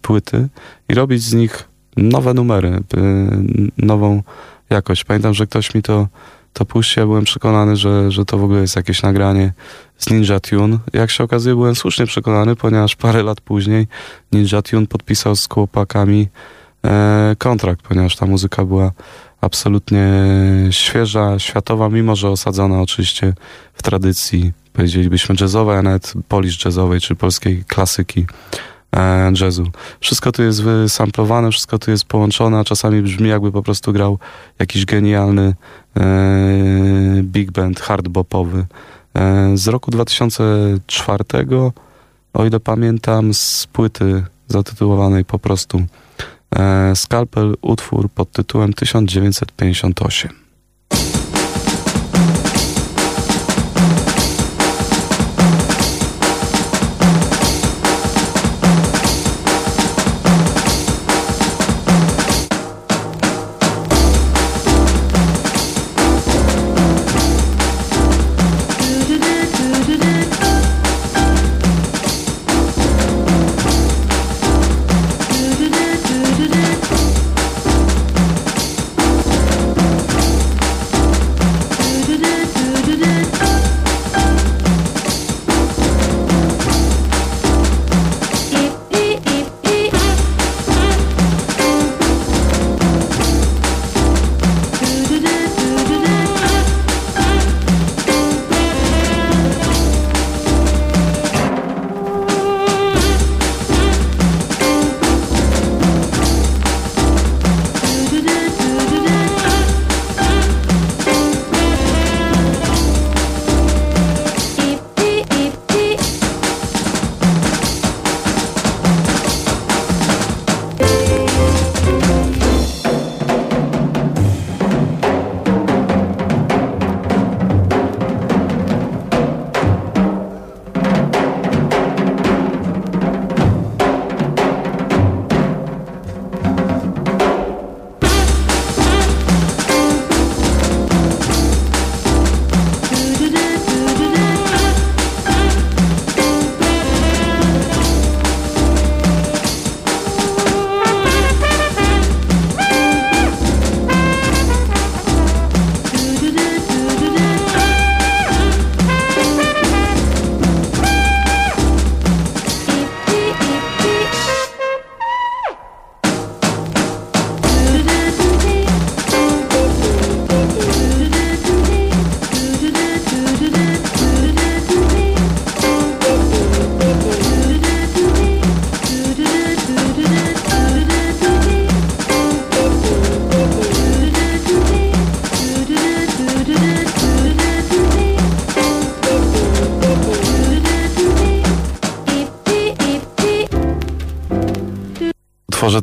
płyty 0.01 0.47
i 0.89 0.93
robić 0.93 1.23
z 1.23 1.33
nich 1.33 1.69
nowe 1.97 2.33
numery, 2.33 2.79
nową 3.77 4.23
jakość. 4.69 5.03
Pamiętam, 5.03 5.33
że 5.33 5.47
ktoś 5.47 5.73
mi 5.73 5.81
to, 5.81 6.07
to 6.53 6.65
ja 6.97 7.05
byłem 7.05 7.23
przekonany, 7.23 7.75
że, 7.75 8.11
że 8.11 8.25
to 8.25 8.37
w 8.37 8.43
ogóle 8.43 8.61
jest 8.61 8.75
jakieś 8.75 9.01
nagranie 9.01 9.53
z 9.97 10.09
Ninja 10.09 10.39
Tune. 10.39 10.77
Jak 10.93 11.11
się 11.11 11.23
okazuje, 11.23 11.55
byłem 11.55 11.75
słusznie 11.75 12.05
przekonany, 12.05 12.55
ponieważ 12.55 12.95
parę 12.95 13.23
lat 13.23 13.41
później 13.41 13.87
Ninja 14.31 14.61
Tune 14.61 14.87
podpisał 14.87 15.35
z 15.35 15.49
chłopakami 15.49 16.27
e, 16.85 17.35
kontrakt, 17.37 17.81
ponieważ 17.81 18.15
ta 18.15 18.25
muzyka 18.25 18.65
była 18.65 18.91
absolutnie 19.41 20.07
świeża, 20.71 21.39
światowa, 21.39 21.89
mimo 21.89 22.15
że 22.15 22.29
osadzona 22.29 22.81
oczywiście 22.81 23.33
w 23.73 23.83
tradycji, 23.83 24.53
powiedzielibyśmy 24.73 25.35
jazzowej, 25.41 25.77
a 25.77 25.81
nawet 25.81 26.13
polish 26.27 26.65
jazzowej, 26.65 27.01
czy 27.01 27.15
polskiej 27.15 27.63
klasyki 27.67 28.25
e, 28.95 29.31
jazzu. 29.41 29.71
Wszystko 29.99 30.31
tu 30.31 30.43
jest 30.43 30.63
wysamplowane, 30.63 31.51
wszystko 31.51 31.79
tu 31.79 31.91
jest 31.91 32.05
połączone, 32.05 32.59
a 32.59 32.63
czasami 32.63 33.01
brzmi 33.01 33.29
jakby 33.29 33.51
po 33.51 33.63
prostu 33.63 33.93
grał 33.93 34.19
jakiś 34.59 34.85
genialny 34.85 35.55
big 37.23 37.51
band 37.51 37.79
hardbopowy. 37.79 38.65
E, 39.15 39.57
z 39.57 39.67
roku 39.67 39.91
2004, 39.91 41.23
o 42.33 42.45
ile 42.45 42.59
pamiętam, 42.59 43.33
z 43.33 43.67
płyty 43.73 44.23
zatytułowanej 44.47 45.25
po 45.25 45.39
prostu 45.39 45.81
e, 46.55 46.95
Scalpel, 46.95 47.55
utwór 47.61 48.09
pod 48.09 48.31
tytułem 48.31 48.73
1958. 48.73 50.48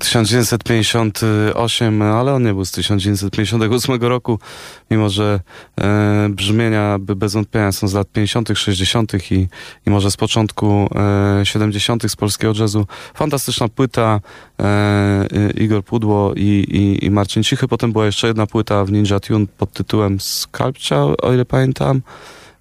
1958, 0.06 2.02
ale 2.02 2.34
on 2.34 2.42
nie 2.42 2.54
był 2.54 2.64
z 2.64 2.72
1958 2.72 4.02
roku, 4.02 4.38
mimo 4.90 5.08
że 5.08 5.40
e, 5.80 6.28
brzmienia 6.30 6.98
bez 6.98 7.32
wątpienia 7.32 7.72
są 7.72 7.88
z 7.88 7.94
lat 7.94 8.08
50., 8.12 8.48
60. 8.54 9.32
I, 9.32 9.48
i 9.86 9.90
może 9.90 10.10
z 10.10 10.16
początku 10.16 10.88
e, 11.40 11.46
70. 11.46 12.10
z 12.10 12.16
polskiego 12.16 12.52
jazzu. 12.58 12.86
Fantastyczna 13.14 13.68
płyta 13.68 14.20
e, 14.60 15.26
Igor 15.56 15.84
Pudło 15.84 16.34
i, 16.34 16.40
i, 16.40 17.04
i 17.04 17.10
Marcin 17.10 17.42
Cichy. 17.42 17.68
Potem 17.68 17.92
była 17.92 18.06
jeszcze 18.06 18.26
jedna 18.26 18.46
płyta 18.46 18.84
w 18.84 18.92
Ninja 18.92 19.20
Tune 19.20 19.46
pod 19.58 19.72
tytułem 19.72 20.20
Sculpture, 20.20 21.14
o 21.22 21.32
ile 21.32 21.44
pamiętam. 21.44 22.02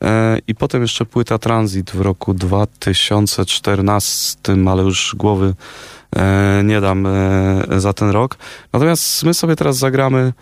E, 0.03 0.39
I 0.47 0.55
potem 0.55 0.81
jeszcze 0.81 1.05
płyta 1.05 1.37
Transit 1.37 1.91
w 1.91 2.01
roku 2.01 2.33
2014, 2.33 4.37
ale 4.67 4.83
już 4.83 5.15
głowy 5.17 5.53
nie 6.63 6.81
dam 6.81 7.05
e, 7.05 7.63
za 7.77 7.93
ten 7.93 8.09
rok. 8.09 8.37
Natomiast 8.73 9.23
my 9.23 9.33
sobie 9.33 9.55
teraz 9.55 9.77
zagramy 9.77 10.33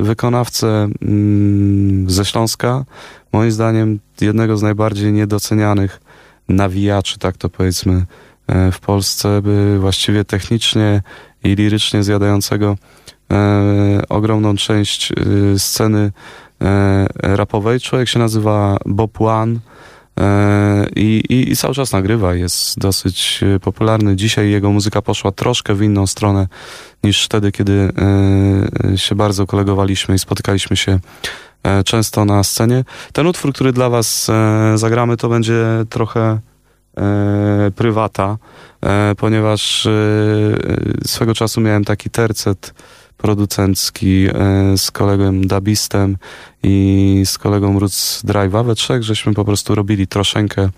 wykonawcę 0.00 0.88
mm, 1.02 2.10
ze 2.10 2.24
Śląska, 2.24 2.84
moim 3.32 3.50
zdaniem 3.50 3.98
jednego 4.20 4.56
z 4.56 4.62
najbardziej 4.62 5.12
niedocenianych 5.12 6.00
nawijaczy, 6.48 7.18
tak 7.18 7.36
to 7.36 7.48
powiedzmy, 7.48 8.06
w 8.72 8.80
Polsce, 8.80 9.42
by 9.42 9.78
właściwie 9.78 10.24
technicznie 10.24 11.02
i 11.44 11.54
lirycznie 11.54 12.02
zjadającego 12.02 12.76
ogromną 14.08 14.56
część 14.56 15.12
sceny 15.58 16.12
E, 16.62 17.06
rapowej. 17.36 17.80
Człowiek 17.80 18.08
się 18.08 18.18
nazywa 18.18 18.76
Bob 18.86 19.20
One 19.20 19.54
e, 19.54 19.58
i, 20.96 21.22
i, 21.28 21.52
i 21.52 21.56
cały 21.56 21.74
czas 21.74 21.92
nagrywa, 21.92 22.34
jest 22.34 22.78
dosyć 22.78 23.40
e, 23.42 23.60
popularny. 23.60 24.16
Dzisiaj 24.16 24.50
jego 24.50 24.70
muzyka 24.70 25.02
poszła 25.02 25.32
troszkę 25.32 25.74
w 25.74 25.82
inną 25.82 26.06
stronę 26.06 26.46
niż 27.04 27.24
wtedy, 27.24 27.52
kiedy 27.52 27.92
się 28.96 29.14
bardzo 29.14 29.46
kolegowaliśmy 29.46 30.14
i 30.14 30.18
spotykaliśmy 30.18 30.76
się 30.76 30.98
często 31.84 32.24
na 32.24 32.44
scenie. 32.44 32.84
Ten 33.12 33.26
utwór, 33.26 33.52
który 33.52 33.72
dla 33.72 33.90
was 33.90 34.30
zagramy, 34.74 35.16
to 35.16 35.28
będzie 35.28 35.64
trochę 35.90 36.38
prywata, 37.76 38.36
ponieważ 39.16 39.88
swego 41.06 41.34
czasu 41.34 41.60
miałem 41.60 41.84
taki 41.84 42.10
tercet 42.10 42.74
producencki 43.26 44.26
e, 44.26 44.32
z 44.78 44.90
kolegą 44.90 45.40
Dabistem 45.40 46.16
i 46.62 47.22
z 47.24 47.38
kolegą 47.38 47.78
Roots 47.78 48.24
Drive'a. 48.24 48.64
We 48.64 48.74
trzech 48.74 49.02
żeśmy 49.02 49.34
po 49.34 49.44
prostu 49.44 49.74
robili 49.74 50.06
troszeczkę 50.06 50.68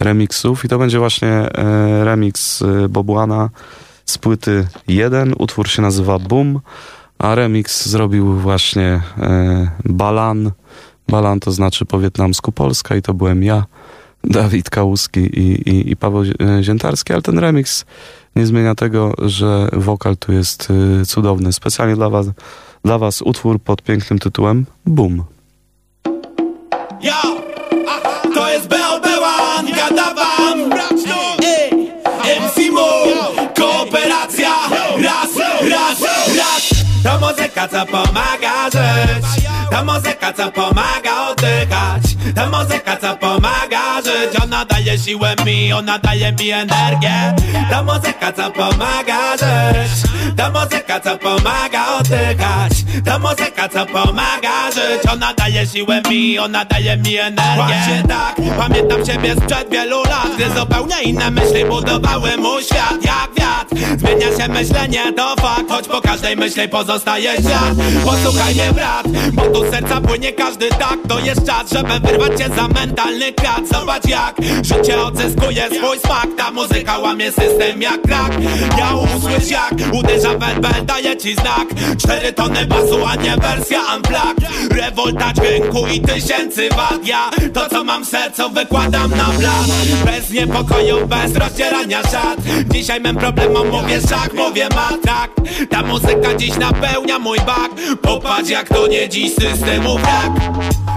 remixów 0.00 0.64
i 0.64 0.68
to 0.68 0.78
będzie 0.78 0.98
właśnie 0.98 1.28
e, 1.28 2.04
remix 2.04 2.62
e, 2.62 2.88
Bobuana 2.88 3.50
z 4.04 4.18
płyty 4.18 4.66
1. 4.88 5.34
Utwór 5.38 5.68
się 5.68 5.82
nazywa 5.82 6.18
Boom, 6.18 6.60
a 7.18 7.34
remix 7.34 7.86
zrobił 7.88 8.34
właśnie 8.34 9.00
Balan. 9.84 10.50
Balan 11.08 11.40
to 11.40 11.52
znaczy 11.52 11.84
po 11.84 12.00
wietnamsku 12.00 12.52
Polska 12.52 12.96
i 12.96 13.02
to 13.02 13.14
byłem 13.14 13.42
ja. 13.42 13.64
Dawid 14.26 14.70
Kałuski 14.70 15.20
i, 15.20 15.70
i, 15.70 15.90
i 15.90 15.96
Paweł 15.96 16.24
Ziętarski, 16.62 17.12
ale 17.12 17.22
ten 17.22 17.38
remix 17.38 17.84
nie 18.36 18.46
zmienia 18.46 18.74
tego, 18.74 19.14
że 19.22 19.68
wokal 19.72 20.16
tu 20.16 20.32
jest 20.32 20.68
y, 21.02 21.06
cudowny. 21.06 21.52
Specjalnie 21.52 21.96
dla 21.96 22.10
was, 22.10 22.26
dla 22.84 22.98
was 22.98 23.22
utwór 23.22 23.60
pod 23.60 23.82
pięknym 23.82 24.18
tytułem 24.18 24.66
Boom. 24.86 25.24
Yo, 27.02 27.12
to 28.34 28.50
jest 28.52 28.68
BOB1, 28.68 29.76
gadawam! 29.76 30.70
Ej, 31.44 31.70
MC 32.40 32.72
Mo, 32.72 32.88
kooperacja! 33.56 34.50
Raz, 35.02 35.36
raz, 35.70 36.00
raz! 36.36 36.76
To 37.02 37.26
muzyka, 37.26 37.68
co 37.68 37.86
pomaga 37.86 38.70
żyć. 38.72 39.46
To 39.70 39.84
muzyka, 39.84 40.32
co 40.32 40.52
pomaga 40.52 41.28
oddychać. 41.30 42.02
To 42.34 42.58
muzyka, 42.58 42.96
co 42.96 43.15
żyć 44.02 44.42
Ona 44.44 44.64
daje 44.64 44.98
siłę 44.98 45.34
mi, 45.44 45.72
ona 45.72 45.98
daje 45.98 46.32
mi 46.32 46.50
energię. 46.50 47.34
To 47.70 47.84
muzyka, 47.84 48.32
co 48.32 48.50
pomaga 48.50 49.36
żyć. 49.36 50.02
To 50.36 50.50
muzyka, 50.50 51.00
co 51.00 51.18
pomaga 51.18 51.86
oddychać. 51.98 52.72
To 53.04 53.18
muzyka, 53.18 53.68
co 53.68 53.86
pomaga 53.86 54.70
żyć. 54.74 55.12
Ona 55.12 55.34
daje 55.34 55.66
siłę 55.66 56.02
mi, 56.10 56.38
ona 56.38 56.64
daje 56.64 56.96
mi 56.96 57.16
energię. 57.16 57.54
Właśnie 57.56 58.02
tak, 58.08 58.36
pamiętam 58.58 59.06
siebie 59.06 59.34
sprzed 59.34 59.70
wielu 59.70 60.02
lat 60.02 60.28
Gdy 60.36 60.60
zupełnie 60.60 61.02
inne 61.02 61.30
myśli 61.30 61.64
budowały 61.64 62.36
mój 62.36 62.62
świat. 62.62 63.04
Jak 63.04 63.30
wiatr, 63.38 63.98
zmienia 63.98 64.38
się 64.38 64.48
myślenie, 64.48 65.12
to 65.16 65.36
fakt 65.36 65.70
Choć 65.70 65.88
po 65.88 66.00
każdej 66.00 66.36
myśli 66.36 66.68
pozostaje 66.68 67.32
świat 67.32 67.74
Posłuchaj 68.04 68.54
mnie 68.54 68.72
brat, 68.72 69.06
bo 69.32 69.42
tu 69.42 69.70
serca 69.70 70.00
płynie 70.00 70.32
każdy 70.32 70.68
tak. 70.68 70.96
To 71.08 71.18
jest 71.18 71.46
czas, 71.46 71.72
żeby 71.72 72.00
wyrwać 72.00 72.40
się 72.40 72.48
za 72.56 72.68
mentalny 72.68 73.32
krat 73.32 73.68
Zobacz 73.86 74.08
jak 74.08 74.36
życie 74.62 75.02
odzyskuje 75.02 75.68
swój 75.78 75.98
smak. 75.98 76.26
Ta 76.36 76.50
muzyka 76.50 76.98
łamie 76.98 77.32
system 77.32 77.82
jak 77.82 78.02
krak. 78.02 78.32
Ja 78.78 78.94
usłysz 78.94 79.50
jak 79.50 79.74
uderza 79.92 80.38
werbel, 80.38 80.84
daje 80.86 81.16
ci 81.16 81.34
znak. 81.34 81.68
Cztery 81.98 82.32
tony 82.32 82.66
basu, 82.66 83.06
a 83.06 83.14
nie 83.14 83.36
wersja 83.36 83.80
unplugged. 83.96 84.72
Rewolta 84.72 85.32
dźwięku 85.32 85.86
i 85.86 86.00
tysięcy 86.00 86.68
wad. 86.68 87.06
Ja 87.06 87.30
to 87.54 87.68
co 87.68 87.84
mam 87.84 88.04
w 88.04 88.08
sercu 88.08 88.50
wykładam 88.50 89.10
na 89.10 89.24
blat. 89.24 89.66
Bez 90.04 90.30
niepokoju, 90.30 91.06
bez 91.06 91.36
rozdzierania 91.36 92.02
szat. 92.02 92.38
Dzisiaj 92.72 93.00
mym 93.00 93.16
problemom 93.16 93.68
mówię 93.68 94.00
szach, 94.08 94.32
mówię 94.34 94.68
matrak. 94.74 95.30
Ta 95.70 95.82
muzyka 95.82 96.34
dziś 96.36 96.56
napełnia 96.56 97.18
mój 97.18 97.38
bak. 97.38 97.70
Popatrz 98.02 98.48
jak 98.48 98.68
to 98.68 98.86
nie 98.86 99.08
dziś 99.08 99.34
systemu 99.34 99.98
brak. 99.98 100.32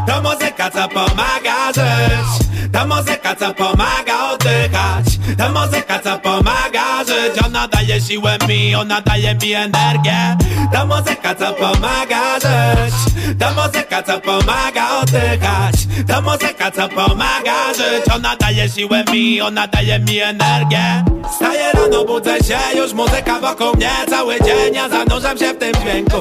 To 0.08 0.22
muzyka 0.22 0.72
co 0.72 0.88
pomaga 0.88 1.74
żyć 1.76 2.49
To 2.74 2.88
muzyka 2.88 3.36
co 3.36 3.54
pomaga 3.54 4.32
oddychać. 4.34 5.06
To 5.38 5.50
muzyka 5.50 6.00
co 6.00 6.20
pomaga 6.20 7.04
żyć. 7.08 7.44
Ona 7.46 7.68
daje 7.68 8.02
siłę 8.02 8.38
mi, 8.48 8.76
ona 8.76 9.02
daje 9.02 9.36
mi 9.36 9.54
energię. 9.54 10.38
To 10.74 10.86
muzyka 10.86 11.36
co 11.36 11.54
pomaga 11.54 12.40
żyć. 12.40 12.94
To 13.40 13.46
muzyka 13.52 14.04
co 14.04 14.20
pomaga 14.20 15.00
oddychać. 15.02 15.76
To 16.08 16.22
muzyka 16.22 16.72
co 16.72 16.90
pomaga 16.90 17.74
żyć. 17.78 18.14
Ona 18.16 18.36
daje 18.36 18.70
siłę 18.70 19.04
mi, 19.12 19.42
ona 19.42 19.68
daje 19.68 20.00
mi 20.00 20.20
energię. 20.20 21.04
Staję 21.36 21.72
rano, 21.74 22.06
budzę 22.06 22.38
się, 22.38 22.78
już 22.78 22.94
muzyka 22.94 23.40
wokół 23.40 23.76
mnie. 23.76 23.92
Cały 24.10 24.36
dzień 24.40 24.74
ja 24.74 24.90
zanurzam 24.90 25.38
się 25.38 25.54
w 25.54 25.58
tym 25.58 25.74
dźwięku. 25.74 26.18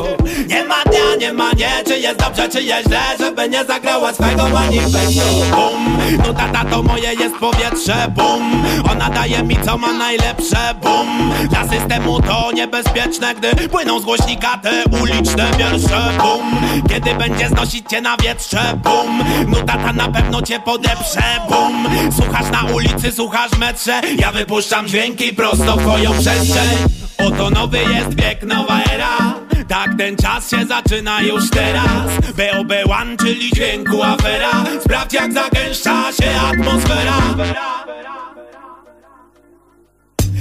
Nie 0.49 0.65
ma 0.65 0.83
dnia, 0.85 1.17
nie 1.21 1.33
ma 1.33 1.51
nie, 1.53 1.71
czy 1.87 1.99
jest 1.99 2.19
dobrze, 2.19 2.49
czy 2.49 2.63
jest 2.63 2.89
źle 2.89 3.01
Żeby 3.19 3.49
nie 3.49 3.65
zagrała 3.65 4.13
swego 4.13 4.49
manifestu 4.49 5.21
Bum, 5.51 5.99
tata 6.35 6.65
to 6.65 6.83
moje 6.83 7.15
jest 7.15 7.37
powietrze 7.37 8.13
Bum, 8.17 8.65
ona 8.93 9.11
daje 9.11 9.43
mi 9.43 9.57
co 9.65 9.79
ma 9.79 9.93
najlepsze 9.93 10.75
Bum, 10.83 11.33
dla 11.51 11.69
systemu 11.69 12.21
to 12.21 12.53
niebezpieczne 12.53 13.35
Gdy 13.35 13.69
płyną 13.69 14.01
z 14.01 14.05
głośnika 14.05 14.59
te 14.59 14.83
uliczne 15.03 15.51
wiersze 15.59 16.13
Bum, 16.19 16.57
kiedy 16.89 17.15
będzie 17.15 17.49
znosić 17.49 17.91
cię 17.91 18.01
na 18.01 18.17
wietrze 18.17 18.79
Bum, 18.85 19.25
no 19.49 19.57
tata 19.57 19.93
na 19.93 20.09
pewno 20.09 20.43
cię 20.43 20.61
podeprze 20.61 21.23
Bum, 21.49 21.89
słuchasz 22.17 22.51
na 22.51 22.65
ulicy, 22.65 23.13
słuchasz 23.13 23.59
metrze. 23.59 24.01
Ja 24.19 24.33
wypuszczam 24.33 24.89
dźwięki 24.89 25.33
prosto 25.33 25.77
w 25.77 25.83
twoją 25.83 26.11
przestrzeń 26.13 27.08
Oto 27.19 27.51
nowy 27.51 27.79
jest 27.79 28.21
wiek, 28.23 28.43
nowa 28.43 28.81
era. 28.95 29.35
Tak 29.69 29.91
ten 29.99 30.17
czas 30.17 30.51
się 30.51 30.67
zaczyna 30.67 31.23
już 31.23 31.51
teraz. 31.51 32.07
BOB1, 32.37 33.17
czyli 33.19 33.51
dźwięku 33.51 34.03
afera. 34.03 34.65
Sprawdź 34.81 35.13
jak 35.15 35.33
zagęszcza 35.33 36.13
się 36.13 36.41
atmosfera 36.41 37.19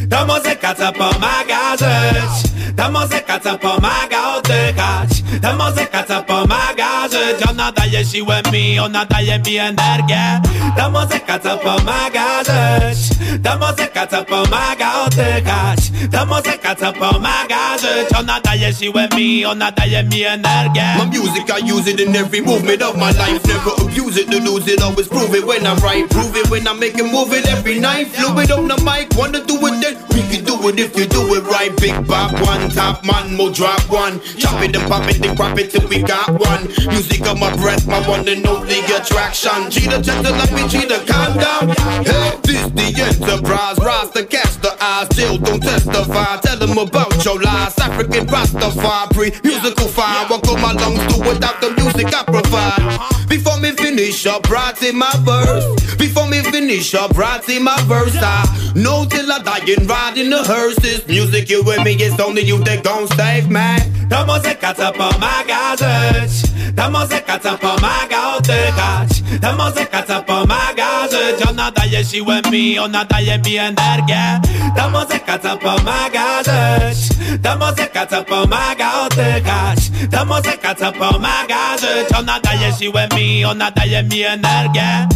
To 0.10 0.26
muzyka 0.26 0.74
co 0.76 0.92
pomaga 0.92 1.78
żyć. 1.80 2.52
To 2.78 2.92
muzyka 2.92 3.40
co 3.40 3.58
pomaga 3.58 4.36
oddychać. 4.38 5.10
To 5.42 5.56
muzyka 5.56 6.04
co 6.04 6.24
pomaga 6.24 7.08
żyć. 7.12 7.50
Ona 7.50 7.72
daje 7.72 8.06
siłę 8.06 8.42
mi, 8.52 8.80
ona 8.80 9.06
daje 9.06 9.40
mi 9.40 9.58
energię. 9.58 10.42
To 10.78 10.90
muzyka 10.90 11.40
co 11.40 11.58
pomaga 11.58 12.44
żyć. 12.44 13.00
To 13.44 13.58
muzyka 13.58 14.08
co 14.08 14.24
pomaga 14.26 15.04
oddychać. 15.06 15.80
To 16.12 16.26
muzyka 16.26 16.76
co 16.76 16.94
pomaga 16.94 17.78
żyć. 17.78 18.20
Ona 18.20 18.40
daje 18.42 18.74
siłę 18.74 19.08
mi, 19.16 19.46
ona 19.46 19.72
daje 19.72 20.04
mi 20.04 20.24
energię. 20.24 20.84
My 20.98 21.06
music 21.06 21.48
I 21.50 21.72
use 21.74 21.88
it 21.92 22.00
in 22.00 22.16
every 22.16 22.42
movement 22.42 22.82
of 22.82 22.96
my 22.96 23.12
life. 23.12 23.48
Never 23.48 23.74
abuse 23.82 24.22
it 24.22 24.32
to 24.32 24.40
lose 24.40 24.68
it, 24.74 24.82
always 24.82 25.08
prove 25.08 25.36
it 25.38 25.46
when 25.46 25.66
I 25.68 25.74
write 25.76 26.10
Prove 26.10 26.36
it 26.40 26.50
when 26.52 26.68
I 26.68 26.74
make 26.74 26.98
it 26.98 27.12
move 27.12 27.34
it 27.34 27.48
every 27.48 27.80
night. 27.80 28.08
Fluid 28.08 28.52
on 28.52 28.68
the 28.68 28.78
mic, 28.84 29.08
wanna 29.18 29.40
do 29.46 29.56
it 29.68 29.82
then 29.82 29.97
we 30.14 30.22
can 30.30 30.44
do 30.46 30.56
it 30.70 30.80
if 30.80 30.98
you 30.98 31.06
do 31.06 31.22
it 31.36 31.44
right 31.46 31.76
Big 31.78 31.96
bop 32.08 32.34
one, 32.46 32.70
top 32.70 33.06
man, 33.06 33.36
mo 33.36 33.52
drop 33.52 33.82
one 33.90 34.20
Chop 34.38 34.62
it 34.64 34.76
and 34.76 34.90
pop 34.90 35.10
it 35.10 35.26
and 35.26 35.38
crop 35.38 35.58
it 35.58 35.72
till 35.72 35.88
we 35.88 36.02
got 36.02 36.30
one 36.40 36.68
Music 36.88 37.22
on 37.28 37.40
my 37.40 37.56
breath, 37.58 37.88
my 37.88 38.00
one 38.08 38.28
and 38.28 38.46
only 38.46 38.80
attraction 38.96 39.70
Cheetah, 39.70 40.02
gentle 40.02 40.34
like 40.34 40.52
me, 40.52 40.68
cheetah, 40.68 41.06
calm 41.06 41.38
down 41.38 41.70
Hey, 42.06 42.40
this 42.44 42.68
the 42.78 43.02
enterprise. 43.02 43.78
Rise 43.80 44.12
to 44.12 44.26
catch 44.26 44.56
the 44.62 44.76
eyes, 44.82 45.08
still 45.12 45.38
don't 45.38 45.62
testify. 45.62 46.38
Tell 46.42 46.58
them 46.58 46.78
about 46.78 47.24
your 47.26 47.40
lies. 47.42 47.78
African 47.80 48.28
Rastafari, 48.28 49.14
pre 49.14 49.32
musical 49.44 49.88
fire. 49.88 50.28
What 50.28 50.44
could 50.44 50.60
my 50.62 50.74
lungs 50.74 51.04
do 51.14 51.20
without 51.22 51.60
the 51.62 51.72
music 51.72 52.14
I 52.14 52.24
provide? 52.24 53.28
Before 53.28 53.60
me 53.60 53.72
finish 53.72 54.26
up 54.26 54.50
writing 54.50 54.98
my 54.98 55.12
verse, 55.22 55.66
before 55.96 56.28
me 56.28 56.42
finish 56.44 56.94
up 56.94 57.18
writing 57.18 57.64
my 57.64 57.80
verse, 57.84 58.16
I 58.16 58.74
know 58.76 59.06
till 59.06 59.32
I 59.32 59.40
die 59.40 59.74
and 59.78 59.87
ride 59.88 60.18
in 60.18 60.30
the 60.30 60.44
hearse. 60.44 60.76
This 60.78 61.08
music 61.08 61.50
you 61.50 61.64
with 61.64 61.84
me 61.84 61.94
is 61.94 62.20
only 62.20 62.42
you 62.42 62.64
that 62.64 62.84
gon' 62.84 63.08
save 63.08 63.50
me. 63.50 63.98
Ta 64.10 64.26
muzyka 64.26 64.74
co 64.74 64.92
pomaga 64.92 65.76
żyć 65.76 66.32
Ta 66.76 66.90
muzyka 66.90 67.40
co 67.40 67.58
pomaga 67.58 68.36
oddychać 68.38 69.10
Ta 69.42 69.56
muzyka 69.56 70.04
co 70.04 70.24
pomaga 70.24 71.08
żyć 71.12 71.50
Ona 71.50 71.72
daje 71.72 72.06
siłę 72.06 72.42
mi, 72.52 72.80
ona 72.80 73.06
daje 73.06 73.38
mi 73.38 73.58
energię 73.58 74.42
Ta 74.76 74.90
muzyka 74.90 75.40
co 75.40 75.58
pomaga 75.58 76.44
żyć 76.44 76.98
Ta 77.44 77.56
muzyka 77.56 78.06
co 78.06 78.24
pomaga 78.24 79.02
oddychać 79.06 79.80
Ta 80.12 80.26
muzyka 80.26 80.76
co 80.76 80.92
pomaga 80.92 81.78
żyć 81.78 82.18
Ona 82.20 82.40
daje 82.40 82.74
siłę 82.80 83.08
mi, 83.16 83.46
ona 83.46 83.72
daje 83.72 84.04
mi 84.04 84.24
energię 84.24 85.08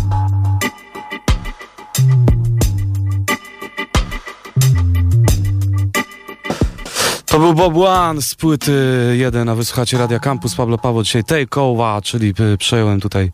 To 7.32 7.40
był 7.40 7.54
Bob 7.54 7.78
One 7.78 8.22
z 8.22 8.36
płyty 8.36 8.72
1, 9.18 9.50
a 9.50 9.56
wysłuchacie 9.56 9.98
Radia 9.98 10.20
Campus. 10.20 10.56
Pablo 10.56 10.78
Paweł 10.78 11.04
dzisiaj 11.04 11.24
Take 11.24 11.62
Over, 11.62 12.02
czyli 12.04 12.34
y, 12.54 12.58
przejąłem 12.58 13.02
tutaj 13.02 13.32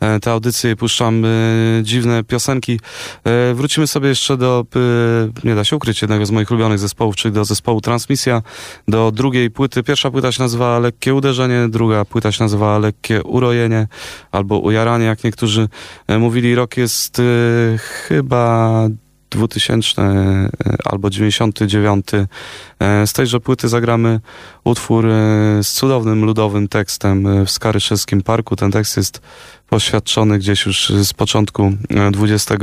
e, 0.00 0.20
tę 0.20 0.30
audycję 0.32 0.70
i 0.70 0.76
puszczam 0.76 1.24
y, 1.24 1.80
dziwne 1.84 2.24
piosenki. 2.24 2.80
E, 3.24 3.54
wrócimy 3.54 3.86
sobie 3.86 4.08
jeszcze 4.08 4.36
do, 4.36 4.64
nie 5.44 5.54
da 5.54 5.64
się 5.64 5.76
ukryć, 5.76 6.02
jednego 6.02 6.26
z 6.26 6.30
moich 6.30 6.50
ulubionych 6.50 6.78
zespołów, 6.78 7.16
czyli 7.16 7.34
do 7.34 7.44
zespołu 7.44 7.80
Transmisja, 7.80 8.42
do 8.88 9.12
drugiej 9.12 9.50
płyty. 9.50 9.82
Pierwsza 9.82 10.10
płyta 10.10 10.32
się 10.32 10.42
nazywa 10.42 10.78
Lekkie 10.78 11.14
Uderzenie, 11.14 11.68
druga 11.68 12.04
płyta 12.04 12.32
się 12.32 12.44
nazywa 12.44 12.78
Lekkie 12.78 13.22
Urojenie 13.22 13.88
albo 14.32 14.58
Ujaranie, 14.58 15.04
jak 15.04 15.24
niektórzy 15.24 15.68
e, 16.06 16.18
mówili. 16.18 16.54
Rok 16.54 16.76
jest 16.76 17.22
chyba 17.78 18.88
2000 19.30 20.02
e, 20.02 20.48
albo 20.84 21.10
99. 21.10 22.06
E, 22.80 23.06
z 23.06 23.12
tejże 23.12 23.40
płyty 23.40 23.68
zagramy 23.68 24.20
utwór 24.64 25.06
e, 25.06 25.10
z 25.62 25.72
cudownym 25.72 26.24
ludowym 26.24 26.68
tekstem 26.68 27.44
w 27.46 27.50
Skaryszewskim 27.50 28.22
Parku. 28.22 28.56
Ten 28.56 28.70
tekst 28.70 28.96
jest 28.96 29.20
poświadczony 29.68 30.38
gdzieś 30.38 30.66
już 30.66 30.88
z 30.88 31.12
początku 31.12 31.72
XX 31.90 32.62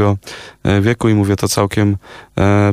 wieku 0.81 1.09
i 1.09 1.13
mówię 1.13 1.35
to 1.35 1.47
całkiem 1.47 1.97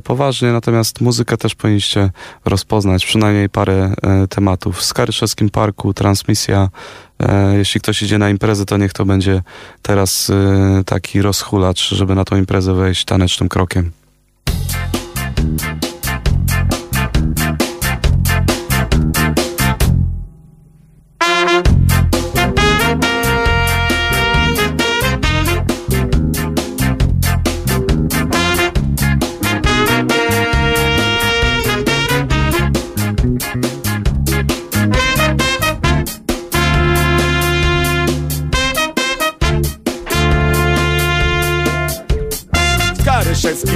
poważnie, 0.05 0.53
natomiast 0.53 1.01
muzykę 1.01 1.37
też 1.37 1.55
powinniście 1.55 2.11
rozpoznać, 2.45 3.07
przynajmniej 3.07 3.49
parę 3.49 3.95
tematów. 4.31 4.77
W 4.77 4.85
Skaryszewskim 4.85 5.51
Parku 5.51 5.95
transmisja 5.95 6.69
jeśli 7.57 7.81
ktoś 7.81 8.03
idzie 8.03 8.19
na 8.19 8.31
imprezę, 8.31 8.65
to 8.67 8.77
niech 8.77 8.93
to 8.93 9.05
będzie 9.05 9.43
teraz 9.83 10.33
taki 10.87 11.23
rozhulacz, 11.23 11.95
żeby 11.95 12.15
na 12.15 12.25
tą 12.25 12.37
imprezę 12.37 12.75
wejść 12.75 13.05
tanecznym 13.05 13.49
krokiem. 13.49 13.91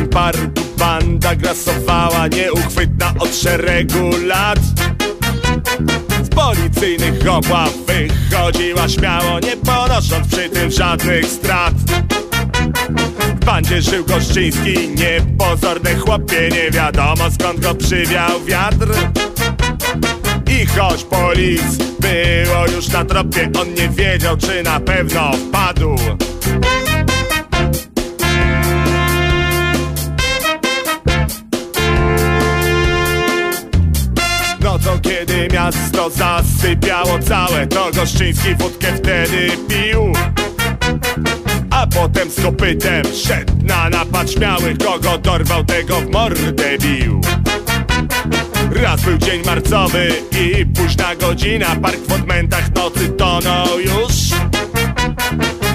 Karyszewskim 0.09 0.11
parku 0.11 0.61
banda 0.79 1.35
grasowała 1.35 2.29
Nieuchwytna 2.29 3.15
od 3.19 3.35
szeregu 3.35 4.11
lat. 4.27 4.59
Z 6.23 6.29
policyjnych 6.29 7.29
obław 7.31 7.73
wychodziła 7.87 8.89
śmiało 8.89 9.41
Nie 9.41 9.57
ponosząc 9.57 10.29
przy 10.29 10.49
tym 10.49 10.71
żadnych 10.71 11.27
strat. 11.27 11.75
W 13.41 13.45
bandzie 13.45 13.83
żył 13.83 14.05
Goszczyński, 14.05 14.89
niepozorny 14.89 15.97
chłopie 15.97 16.49
Nie 16.53 16.71
wiadomo 16.71 17.31
skąd 17.31 17.61
go 17.61 17.75
przywiał 17.75 18.45
wiatr. 18.45 18.89
I 20.61 20.67
choć 20.67 21.05
polic 21.05 21.77
było 22.01 22.67
już 22.77 22.89
na 22.89 23.05
tropie 23.05 23.51
On 23.61 23.75
nie 23.75 23.89
wiedział 23.89 24.37
czy 24.37 24.63
na 24.63 24.81
pewno 24.81 25.33
wpadł 25.33 25.97
Kiedy 35.03 35.49
miasto 35.53 36.11
zasypiało 36.11 37.19
całe 37.19 37.67
To 37.67 37.91
Goszczyński 37.95 38.55
wódkę 38.55 38.97
wtedy 38.97 39.51
pił. 39.69 40.13
A 41.71 41.87
potem 41.87 42.31
z 42.31 42.43
kopytem 42.43 43.03
szedł 43.25 43.53
na 43.63 43.91
napad 43.91 44.31
śmiałych 44.31 44.79
Kogo 44.79 45.19
dorwał, 45.19 45.65
tego 45.65 46.01
w 46.01 46.11
mordę 46.11 46.79
bił. 46.79 47.21
Raz 48.83 49.01
był 49.01 49.19
dzień 49.19 49.43
marcowy 49.47 50.13
i 50.41 50.67
późna 50.67 51.17
godzina 51.17 51.77
Park 51.77 52.01
w 52.09 52.13
odmętach 52.13 52.75
nocy 52.75 53.09
tonął 53.09 53.81
już. 53.81 54.15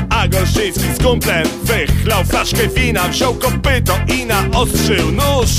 A 0.09 0.28
Goszczyński 0.28 0.93
z 0.99 1.03
kumplem 1.03 1.47
wychlał 1.64 2.24
flaszkę 2.24 2.68
wina 2.68 3.07
Wziął 3.07 3.34
kopyto 3.34 3.97
i 4.16 4.26
naostrzył 4.26 5.11
nóż 5.11 5.49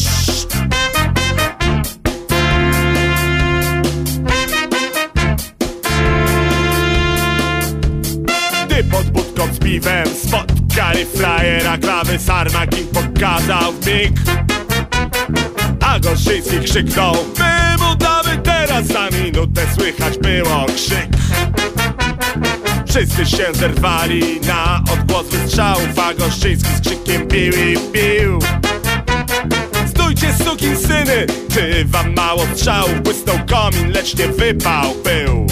Pod 8.82 9.10
budką 9.10 9.54
z 9.54 9.58
piwem 9.58 10.06
spotkali 10.24 11.04
frajera 11.04 11.78
Klawy 11.78 12.18
sarmak 12.18 12.78
im 12.78 12.86
pokazał 12.86 13.72
mig 13.86 14.12
A 15.80 15.98
Gorszyński 16.00 16.58
krzyknął 16.58 17.14
My 17.38 17.84
mu 17.84 17.94
damy 17.94 18.38
teraz 18.42 18.86
za 18.86 19.08
minutę 19.10 19.62
Słychać 19.74 20.18
było 20.18 20.66
krzyk. 20.76 21.08
Wszyscy 22.88 23.26
się 23.26 23.46
zerwali 23.52 24.40
na 24.40 24.82
odgłos 24.92 25.26
wystrzałów 25.26 25.98
A 25.98 26.14
Goszczyński 26.14 26.70
z 26.76 26.80
krzykiem 26.80 27.28
bił 27.28 27.52
i 27.52 27.78
bił 27.92 28.38
Stójcie 29.90 30.34
sukin 30.44 30.76
syny, 30.76 31.26
czy 31.54 31.84
wam 31.84 32.14
mało 32.14 32.46
strzałów 32.54 33.02
Błysnął 33.02 33.38
komin, 33.48 33.92
lecz 33.92 34.18
nie 34.18 34.28
wypał 34.28 34.94
był 35.04 35.43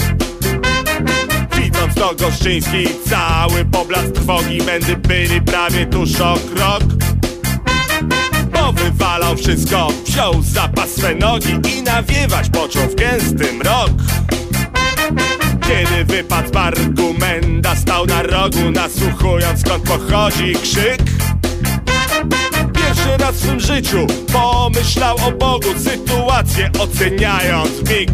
to 2.09 2.15
Goszczyński 2.15 2.87
cały 3.09 3.65
poblask 3.65 4.11
trwogi 4.11 4.57
Mędy 4.57 4.97
byli 4.97 5.41
prawie 5.41 5.85
tuż 5.85 6.21
o 6.21 6.37
krok. 6.55 6.83
Bo 8.53 8.73
wywalał 8.73 9.37
wszystko, 9.37 9.87
wziął 10.05 10.41
zapas 10.41 10.89
swe 10.89 11.15
nogi 11.15 11.59
I 11.77 11.81
nawiewać 11.81 12.49
począł 12.49 12.83
w 12.83 12.95
gęsty 12.95 13.53
mrok. 13.53 13.89
Kiedy 15.67 16.05
wypadł 16.05 16.47
z 16.47 16.51
barku 16.51 17.13
Menda 17.19 17.75
stał 17.75 18.05
na 18.05 18.23
rogu 18.23 18.71
Nasłuchując 18.71 19.61
skąd 19.61 19.83
pochodzi 19.83 20.53
krzyk. 20.53 21.01
Pierwszy 22.73 23.17
raz 23.19 23.35
w 23.35 23.39
swym 23.39 23.59
życiu 23.59 24.07
pomyślał 24.33 25.15
o 25.27 25.31
Bogu 25.31 25.69
Sytuację 25.77 26.71
oceniając 26.79 27.89
mig 27.89 28.09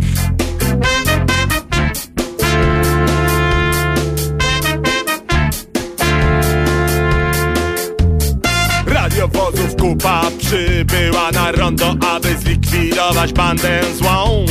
Radiowozów 9.33 9.75
kupa 9.75 10.21
przybyła 10.37 11.31
na 11.31 11.51
rondo 11.51 11.95
Aby 12.11 12.37
zlikwidować 12.37 13.33
bandę 13.33 13.81
złą. 13.97 14.45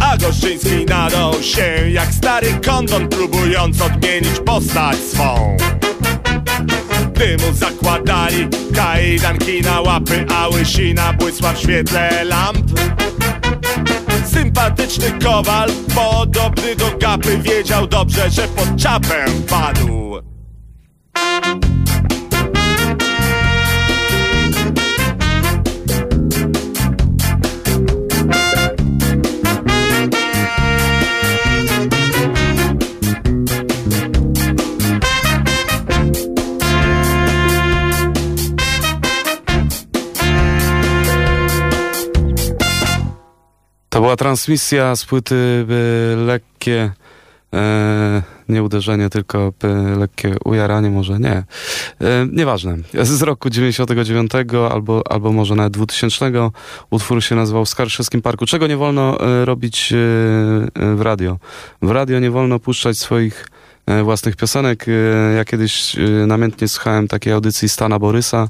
A 0.00 0.16
Goszczyński 0.16 0.86
nadał 0.88 1.42
się 1.42 1.90
jak 1.90 2.14
stary 2.14 2.46
kondon 2.66 3.08
Próbując 3.08 3.82
odmienić 3.82 4.40
postać 4.46 4.96
swą. 4.96 5.56
Gdy 7.14 7.36
mu 7.36 7.52
zakładali 7.52 8.48
kajdanki 8.74 9.62
na 9.62 9.80
łapy 9.80 10.26
A 10.36 10.48
łysina 10.48 11.12
błysła 11.12 11.52
w 11.52 11.58
świetle 11.58 12.24
lamp. 12.24 12.80
Sympatyczny 14.32 15.12
kowal, 15.24 15.70
podobny 15.94 16.76
do 16.76 16.90
kapy 17.00 17.38
Wiedział 17.38 17.86
dobrze, 17.86 18.30
że 18.30 18.48
pod 18.48 18.76
czapę 18.76 19.24
padł 19.48 20.02
była 44.12 44.16
transmisja 44.16 44.96
z 44.96 45.04
płyty 45.04 45.66
lekkie 46.16 46.92
e, 47.54 48.22
nie 48.48 48.62
uderzenie, 48.62 49.10
tylko 49.10 49.52
lekkie 49.96 50.34
ujaranie 50.44 50.90
może, 50.90 51.18
nie. 51.18 51.30
E, 51.30 51.44
nieważne. 52.32 52.76
Z 53.02 53.22
roku 53.22 53.50
99 53.50 54.32
albo, 54.70 55.02
albo 55.10 55.32
może 55.32 55.54
nawet 55.54 55.72
2000 55.72 56.32
utwór 56.90 57.22
się 57.24 57.34
nazywał 57.34 57.64
w 57.64 57.68
Skarszewskim 57.68 58.22
Parku. 58.22 58.46
Czego 58.46 58.66
nie 58.66 58.76
wolno 58.76 59.20
e, 59.20 59.44
robić 59.44 59.92
e, 59.92 59.96
w 60.96 61.00
radio? 61.00 61.38
W 61.82 61.90
radio 61.90 62.20
nie 62.20 62.30
wolno 62.30 62.58
puszczać 62.58 62.98
swoich 62.98 63.48
e, 63.86 64.02
własnych 64.02 64.36
piosenek. 64.36 64.86
E, 64.88 65.34
Ja 65.36 65.44
kiedyś 65.44 65.98
e, 65.98 66.00
namiętnie 66.26 66.68
słuchałem 66.68 67.08
takiej 67.08 67.32
audycji 67.32 67.68
Stana 67.68 67.98
Borysa 67.98 68.48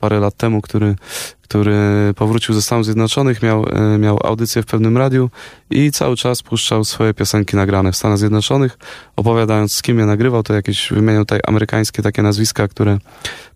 parę 0.00 0.20
lat 0.20 0.36
temu, 0.36 0.62
który, 0.62 0.96
który 1.42 1.76
powrócił 2.16 2.54
ze 2.54 2.62
Stanów 2.62 2.84
Zjednoczonych, 2.84 3.42
miał, 3.42 3.66
e, 3.72 3.98
miał 3.98 4.18
audycję 4.24 4.62
w 4.62 4.66
pewnym 4.66 4.96
radiu 4.96 5.30
i 5.70 5.90
cały 5.92 6.16
czas 6.16 6.42
puszczał 6.42 6.84
swoje 6.84 7.14
piosenki 7.14 7.56
nagrane 7.56 7.92
w 7.92 7.96
Stanach 7.96 8.18
Zjednoczonych, 8.18 8.78
opowiadając 9.16 9.72
z 9.72 9.82
kim 9.82 9.98
je 9.98 10.06
nagrywał, 10.06 10.42
to 10.42 10.54
jakieś 10.54 10.92
wymieniał 10.92 11.24
tutaj 11.24 11.40
amerykańskie 11.46 12.02
takie 12.02 12.22
nazwiska, 12.22 12.68
które 12.68 12.98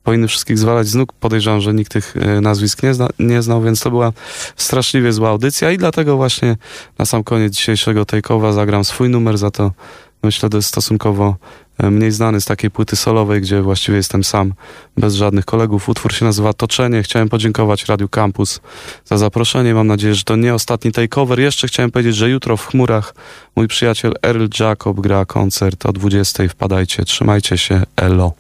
powinny 0.02 0.28
wszystkich 0.28 0.58
zwalać 0.58 0.86
z 0.86 0.94
nóg. 0.94 1.12
Podejrzewam, 1.12 1.60
że 1.60 1.74
nikt 1.74 1.92
tych 1.92 2.16
e, 2.16 2.40
nazwisk 2.40 2.82
nie, 2.82 2.94
zna, 2.94 3.08
nie 3.18 3.42
znał, 3.42 3.62
więc 3.62 3.80
to 3.80 3.90
była 3.90 4.12
straszliwie 4.56 5.12
zła 5.12 5.28
audycja 5.28 5.70
i 5.70 5.78
dlatego 5.78 6.16
właśnie 6.16 6.56
na 6.98 7.04
sam 7.04 7.24
koniec 7.24 7.52
dzisiejszego 7.52 8.04
takeover 8.04 8.52
zagram 8.52 8.84
swój 8.84 9.08
numer, 9.08 9.38
za 9.38 9.50
to 9.50 9.72
myślę, 10.24 10.48
to 10.48 10.56
jest 10.58 10.68
stosunkowo 10.68 11.36
e, 11.78 11.90
mniej 11.90 12.10
znany 12.10 12.40
z 12.40 12.44
takiej 12.44 12.70
płyty 12.70 12.96
solowej, 12.96 13.40
gdzie 13.40 13.62
właściwie 13.62 13.96
jestem 13.96 14.24
sam, 14.24 14.54
bez 14.96 15.14
żadnych 15.14 15.44
kolegów. 15.44 15.88
Utwór 15.88 16.12
się 16.12 16.24
nazywa 16.24 16.52
Toczenie. 16.52 17.02
Chciałem 17.02 17.28
podziękować 17.28 17.84
Radiu 17.84 18.08
Campus 18.08 18.60
za 19.04 19.18
zaproszenie. 19.18 19.74
Mam 19.74 19.86
nadzieję, 19.86 20.14
że 20.14 20.24
to 20.24 20.36
nie 20.36 20.54
ostatni 20.54 20.92
takeover. 20.92 21.40
Jeszcze 21.40 21.68
chciałem 21.68 21.90
powiedzieć, 21.90 22.16
że 22.16 22.30
jutro 22.30 22.56
w 22.56 22.66
chmurach 22.66 23.14
mój 23.56 23.68
przyjaciel 23.68 24.14
Earl 24.22 24.46
Jacob 24.60 25.00
gra 25.00 25.24
koncert 25.24 25.86
o 25.86 25.92
20. 25.92 26.48
Wpadajcie, 26.48 27.04
trzymajcie 27.04 27.58
się, 27.58 27.82
elo. 27.96 28.32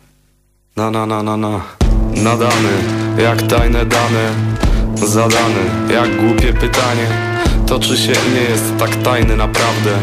Na, 0.76 0.90
na, 0.90 1.06
na, 1.06 1.22
na, 1.22 1.36
na. 1.36 1.60
Nadany, 2.16 2.72
jak 3.18 3.42
tajne 3.42 3.86
dane. 3.86 4.34
Zadany, 4.94 5.92
jak 5.94 6.16
głupie 6.16 6.52
pytanie. 6.52 7.06
Toczy 7.66 7.96
się 7.96 8.12
i 8.12 8.34
nie 8.34 8.40
jest 8.40 8.76
tak 8.78 8.96
tajny 8.96 9.36
naprawdę. 9.36 9.98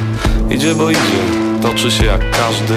Idzie, 0.50 0.76
bo 0.76 0.92
idzie, 0.92 1.51
toczy 1.62 1.91
się 1.91 2.05
jak 2.05 2.32
każdy. 2.32 2.76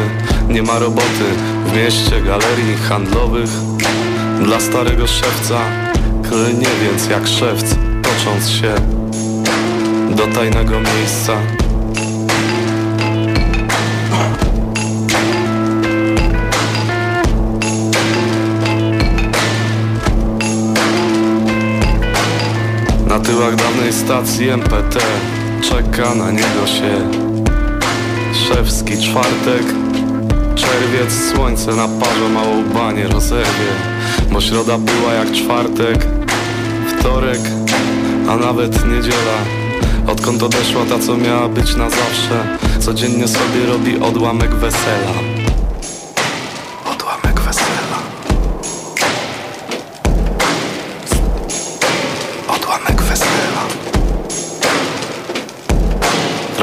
Nie 0.48 0.62
ma 0.62 0.78
roboty 0.78 1.24
w 1.66 1.76
mieście 1.76 2.22
galerii 2.22 2.76
handlowych. 2.88 3.50
Dla 4.44 4.60
starego 4.60 5.06
szewca 5.06 5.58
klnie 6.22 6.68
więc 6.82 7.08
jak 7.08 7.26
szewc, 7.26 7.74
tocząc 8.02 8.48
się 8.50 8.74
do 10.16 10.26
tajnego 10.26 10.80
miejsca. 10.80 11.32
Na 23.06 23.20
tyłach 23.20 23.56
dawnej 23.56 23.92
stacji 23.92 24.48
MPT 24.48 24.98
czeka 25.62 26.14
na 26.14 26.30
niego 26.30 26.66
się 26.66 27.33
szewski 28.48 28.98
czwartek. 28.98 29.62
Czerwiec, 30.54 31.32
słońce 31.32 31.72
na 31.72 31.88
parze 31.88 32.28
małą 32.28 32.64
banie 32.64 33.08
rozerwie, 33.08 33.72
bo 34.32 34.40
środa 34.40 34.78
była 34.78 35.12
jak 35.12 35.32
czwartek, 35.32 36.06
wtorek, 36.86 37.40
a 38.28 38.36
nawet 38.36 38.86
niedziela. 38.86 39.38
Odkąd 40.06 40.42
odeszła 40.42 40.84
ta, 40.88 40.98
co 40.98 41.16
miała 41.16 41.48
być 41.48 41.76
na 41.76 41.90
zawsze, 41.90 42.58
codziennie 42.78 43.28
sobie 43.28 43.66
robi 43.66 43.98
odłamek 43.98 44.54
wesela. 44.54 45.12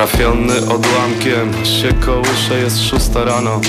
Trafiony 0.02 0.58
odłamkiem 0.58 1.66
się 1.66 1.93
kołysze, 1.93 2.58
jest 2.64 2.89
szósta 2.89 3.24
rano. 3.24 3.62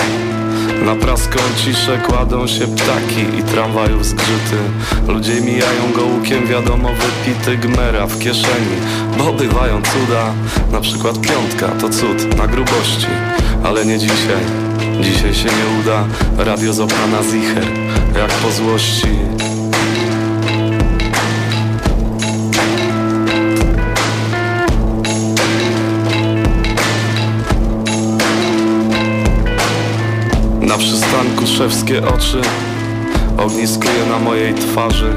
Na 0.85 0.97
praską 0.97 1.39
ciszę 1.57 1.99
kładą 1.99 2.47
się 2.47 2.67
ptaki 2.67 3.39
i 3.39 3.43
tramwajów 3.43 4.07
zgrzyty. 4.07 4.57
Ludzie 5.09 5.41
mijają 5.41 5.93
go 5.97 6.05
łukiem, 6.05 6.47
wiadomo 6.47 6.89
wypity 6.89 7.57
gmera 7.57 8.07
w 8.07 8.19
kieszeni 8.19 8.77
Bo 9.19 9.33
bywają 9.33 9.83
cuda, 9.83 10.33
na 10.73 10.81
przykład 10.81 11.21
piątka 11.21 11.69
to 11.69 11.89
cud 11.89 12.37
na 12.37 12.47
grubości 12.47 13.07
Ale 13.65 13.87
nie 13.87 13.99
dzisiaj, 13.99 14.43
dzisiaj 15.01 15.35
się 15.35 15.49
nie 15.49 15.81
uda. 15.81 16.05
Radio 16.39 16.73
z 16.73 16.81
zicher, 17.31 17.67
jak 18.17 18.31
po 18.31 18.51
złości 18.51 19.32
przystanku 31.43 31.47
szewskie 31.47 32.07
oczy 32.07 32.41
Ogniskuje 33.39 34.07
na 34.11 34.19
mojej 34.19 34.55
twarzy. 34.55 35.13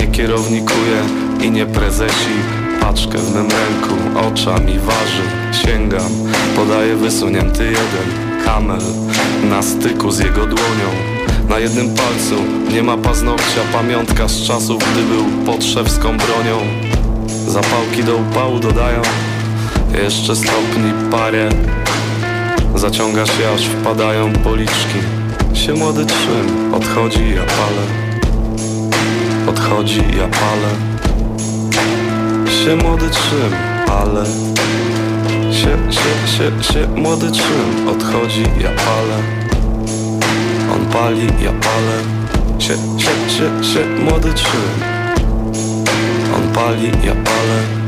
Nie 0.00 0.06
kierownikuje 0.06 1.02
i 1.42 1.50
nie 1.50 1.66
prezesi. 1.66 2.34
Paczkę 2.80 3.18
w 3.18 3.34
mym 3.34 3.48
ręku 3.50 4.28
oczami 4.28 4.78
waży. 4.78 5.22
Sięgam, 5.64 6.10
podaje 6.56 6.96
wysunięty 6.96 7.64
jeden 7.64 8.44
Kamel 8.44 8.80
na 9.50 9.62
styku 9.62 10.10
z 10.10 10.18
jego 10.18 10.46
dłonią. 10.46 10.90
Na 11.48 11.58
jednym 11.58 11.94
palcu 11.94 12.42
nie 12.72 12.82
ma 12.82 12.96
paznokcia 12.96 13.60
Pamiątka 13.72 14.28
z 14.28 14.42
czasów, 14.42 14.82
gdy 14.92 15.02
był 15.02 15.24
pod 15.46 15.64
szewską 15.64 16.16
bronią. 16.16 16.58
Zapałki 17.48 18.04
do 18.04 18.16
upału 18.16 18.58
dodają 18.58 19.02
Jeszcze 20.02 20.36
stopni 20.36 20.92
parę. 21.10 21.48
Zaciąga 22.74 23.26
się 23.26 23.50
aż 23.54 23.66
wpadają 23.66 24.32
policzki 24.32 25.13
Się 25.64 25.74
młody 25.74 26.06
trzym. 26.06 26.74
Odchodzi 26.74 27.30
ja 27.30 27.42
palę. 27.42 27.84
Odchodzi 29.48 29.98
ja 29.98 30.28
palę. 30.28 30.70
Się 32.50 32.76
młody 32.76 33.10
trzym 33.10 33.52
Ale 34.00 34.24
Się, 35.52 35.92
się, 35.92 36.36
się, 36.36 36.72
się 36.72 36.88
młody 36.88 37.30
trzym. 37.30 37.88
Odchodzi 37.88 38.42
ja 38.42 38.70
palę. 38.70 39.18
On 40.74 40.86
pali, 40.92 41.26
ja 41.26 41.52
palę. 41.52 41.98
Się, 42.58 42.74
się, 42.98 43.30
się, 43.30 43.64
się 43.74 43.86
młody 44.04 44.32
trzym. 44.32 44.82
On 46.36 46.52
pali, 46.54 46.86
ja 46.86 47.14
palę 47.14 47.83